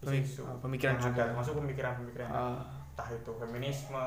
[0.00, 1.22] ah, pemikiran yang juga.
[1.22, 2.28] ada, masuk pemikiran-pemikiran.
[2.28, 2.60] Ah,
[2.92, 4.04] entah itu feminisme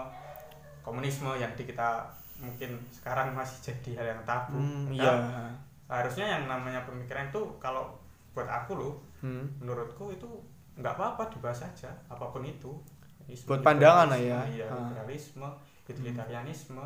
[0.84, 2.04] komunisme yang di kita
[2.38, 5.16] mungkin sekarang masih jadi hal yang tabu hmm, iya.
[5.88, 7.96] harusnya yang namanya pemikiran itu kalau
[8.32, 9.48] buat aku loh Hmm.
[9.58, 10.28] menurutku itu
[10.76, 12.76] nggak apa-apa dibahas saja apa pun itu
[13.24, 14.40] Feminisme, Buat pandangan lah liberalisme, ya.
[14.52, 14.76] iya, Ah.
[14.84, 15.48] liberalisme
[15.88, 16.84] utilitarianisme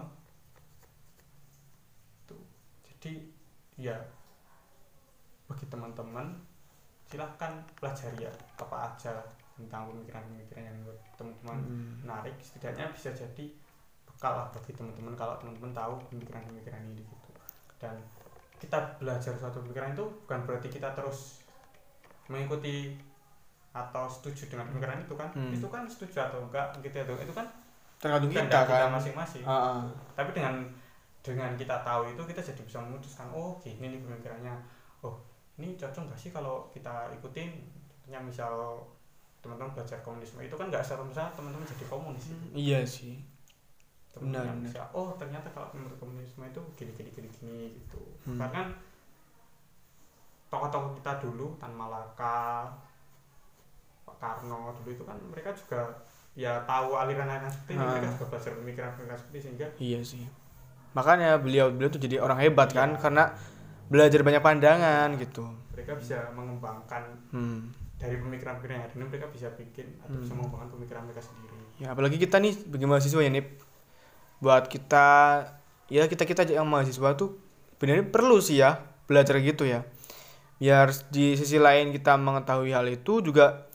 [2.26, 2.42] tuh
[2.84, 3.26] jadi
[3.74, 3.98] ya
[5.48, 6.38] bagi teman-teman
[7.08, 9.18] silahkan pelajari ya apa aja
[9.56, 11.94] tentang pemikiran-pemikiran yang menurut teman-teman Hmm.
[12.04, 13.46] menarik setidaknya bisa jadi
[14.18, 17.30] bekal lah bagi teman-teman kalau teman-teman tahu pemikiran-pemikiran ini gitu
[17.78, 17.94] dan
[18.58, 21.46] kita belajar suatu pemikiran itu bukan berarti kita terus
[22.28, 22.98] mengikuti
[23.72, 25.54] atau setuju dengan pemikiran itu kan Hmm.
[25.54, 27.46] itu kan setuju atau enggak gitu itu itu kan
[27.98, 28.90] Tergantung kita kita kan.
[28.90, 29.82] masing-masing Ah, ah.
[30.14, 30.66] tapi dengan
[31.22, 34.54] dengan kita tahu itu kita jadi bisa memutuskan oh gini nih pemikirannya
[35.02, 35.14] oh
[35.58, 37.54] ini cocok nggak sih kalau kita ikutin
[38.08, 38.80] Contohnya misal
[39.44, 42.46] teman-teman belajar komunisme itu kan nggak serta merta teman-teman jadi komunis gitu.
[42.56, 43.20] Iya sih.
[44.18, 44.68] Teman-teman Benar, benar.
[44.68, 48.38] bisa oh ternyata kalau menurut komunisme itu gini gini gini gini gitu Hmm.
[48.38, 48.68] karena kan
[50.48, 52.72] tokoh-tokoh kita dulu Tan Malaka
[54.04, 55.82] Pak Karno dulu itu kan mereka juga
[56.34, 57.92] ya tahu aliran-aliran seperti ini Ah.
[57.94, 60.24] mereka juga belajar pemikiran-pemikiran seperti sehingga Iya sih.
[60.94, 63.36] Makanya beliau beliau tuh jadi orang hebat kan karena
[63.88, 65.46] belajar banyak pandangan gitu.
[65.72, 67.70] mereka bisa mengembangkan Hmm.
[67.96, 70.42] dari pemikiran-pemikiran yang ada ini mereka bisa bikin atau bisa Hmm.
[70.42, 73.62] mengembangkan pemikiran mereka sendiri Ya apalagi kita nih sebagai mahasiswa ya Nip.
[74.38, 75.08] Buat kita
[75.88, 77.40] ya kita kita yang mahasiswa tuh
[77.78, 79.82] benar perlu sih ya belajar gitu ya.
[80.58, 83.66] Biar di sisi lain kita mengetahui hal itu juga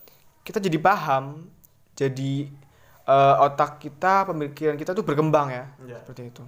[0.42, 1.46] kita jadi paham.
[1.92, 2.46] Jadi
[3.02, 5.64] eh, otak kita, pemikiran kita tuh berkembang ya.
[5.82, 6.44] ya seperti itu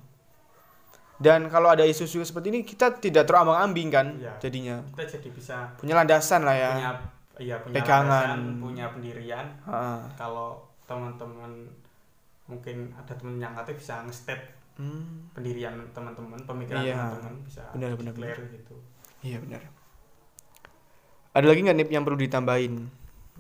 [1.15, 4.35] dan kalau ada isu-isu seperti ini kita tidak terombang-ambing kan Iya.
[4.43, 6.91] jadinya kita jadi bisa punya landasan lah ya punya
[7.39, 8.11] iya punya Pegangan.
[8.35, 11.71] landasan, punya pendirian Ah, kalau teman-teman
[12.51, 14.41] mungkin ada teman yang katanya bisa nge-step
[14.77, 16.95] hmm, pendirian teman-teman pemikiran Iya.
[16.97, 18.77] teman-teman bisa Benar, benar, declare gitu.
[19.25, 19.63] Iya benar.
[21.35, 22.75] Ada lagi nggak nip yang perlu ditambahin?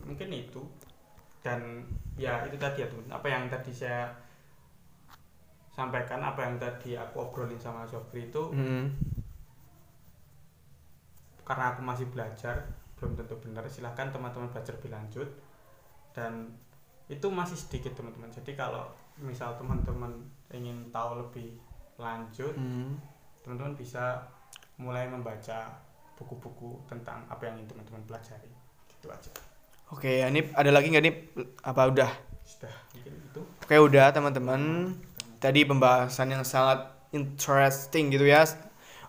[0.04, 0.62] Mungkin itu.
[1.44, 1.84] Dan
[2.16, 3.06] ya itu tadi ya teman.
[3.12, 4.08] Apa yang tadi saya
[5.74, 8.94] sampaikan apa yang tadi aku obrolin sama Sobri itu Hmm,
[11.44, 12.56] karena aku masih belajar
[12.96, 15.28] belum tentu benar silahkan teman-teman belajar lebih lanjut.
[16.14, 16.32] Dan
[17.08, 18.32] itu masih sedikit teman-teman.
[18.32, 18.88] Jadi kalau
[19.20, 20.10] misal teman-teman
[20.50, 21.54] ingin tahu lebih
[21.94, 22.98] lanjut hmm.
[23.46, 24.26] teman-teman bisa
[24.74, 25.78] mulai membaca
[26.18, 28.50] buku-buku tentang apa yang ingin teman-teman pelajari.
[28.90, 29.30] Gitu aja.
[29.92, 31.16] Oke ya nip ada lagi nggak nip
[31.60, 32.10] apa udah?
[32.42, 33.40] Sudah mungkin itu.
[33.62, 34.92] Oke udah teman-teman.
[35.38, 38.48] Tadi pembahasan yang sangat interesting gitu ya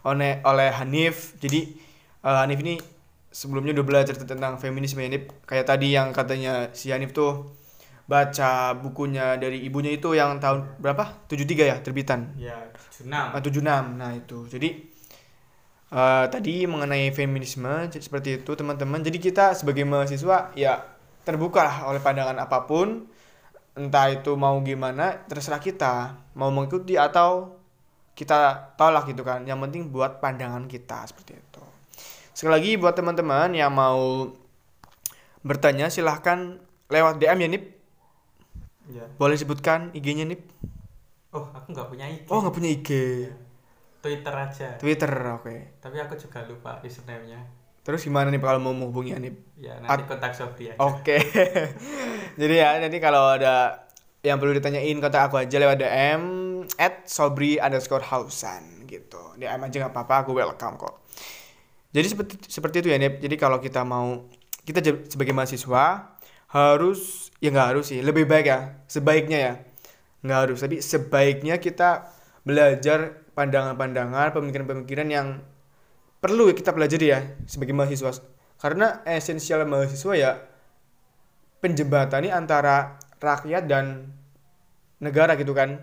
[0.06, 1.39] oleh oleh Hanif.
[1.39, 1.74] Jadi
[2.22, 2.76] eh, Hanif ini
[3.32, 7.56] sebelumnya udah belajar tentang feminisme ya Nip kayak tadi yang katanya si Hanif tuh
[8.06, 11.26] baca bukunya dari ibunya itu yang tahun berapa?
[11.26, 12.38] 73 ya terbitan.
[12.38, 14.45] Ya Junam Ah, 76 nah itu.
[14.45, 14.70] Jadi
[15.89, 19.01] eh, tadi mengenai feminisme seperti itu teman-teman.
[19.01, 20.86] Jadi kita sebagai mahasiswa ya
[21.26, 23.10] terbuka lah oleh pandangan apa pun.
[23.76, 26.16] Entah itu mau gimana terserah kita.
[26.38, 27.58] Mau mengikuti atau
[28.16, 29.43] kita tolak gitu kan.
[29.43, 31.64] Yang penting buat pandangan kita seperti itu.
[32.32, 34.30] Sekali lagi buat teman-teman yang mau
[35.41, 37.74] bertanya silahkan lewat DM ya Nip
[38.91, 40.45] ya boleh sebutkan IG-nya Nip?
[41.36, 42.89] Oh aku nggak punya IG oh nggak punya IG
[44.05, 44.69] Twitter aja.
[44.77, 45.81] Twitter oke.
[45.81, 47.41] Tapi aku juga lupa username-nya.
[47.81, 49.57] Terus gimana nih kalau mau menghubungi Nip?
[49.57, 50.77] Ya nanti kontak Sofi aja.
[50.77, 51.17] Oke.
[52.41, 53.89] Jadi ya nanti kalau ada
[54.21, 56.21] yang perlu ditanyain kontak aku aja lewat DM
[56.77, 59.33] at sobri underscore hausan gitu.
[59.41, 61.01] DM aja nggak apa-apa, aku welcome kok.
[61.89, 63.17] Jadi seperti seperti itu ya Nip.
[63.17, 64.29] Jadi kalau kita mau
[64.65, 66.13] kita sebagai mahasiswa
[66.53, 69.53] harus ya nggak harus sih, lebih baik ya, sebaiknya ya.
[70.25, 72.09] Nggak harus, tapi sebaiknya kita
[72.45, 75.27] belajar pandangan-pandangan, pemikiran-pemikiran yang
[76.17, 78.09] perlu kita pelajari ya sebagai mahasiswa.
[78.57, 80.31] Karena esensial mahasiswa ya
[81.61, 84.09] penjembatani antara rakyat dan
[85.01, 85.81] negara gitu kan.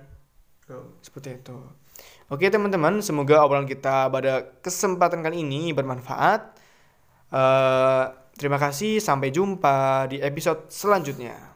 [1.05, 1.55] Seperti itu.
[2.33, 6.57] Oke teman-teman, semoga obrolan kita pada kesempatan kali ini bermanfaat.
[7.29, 8.05] Eh,
[8.43, 11.52] terima kasih, sampai jumpa di episode selanjutnya.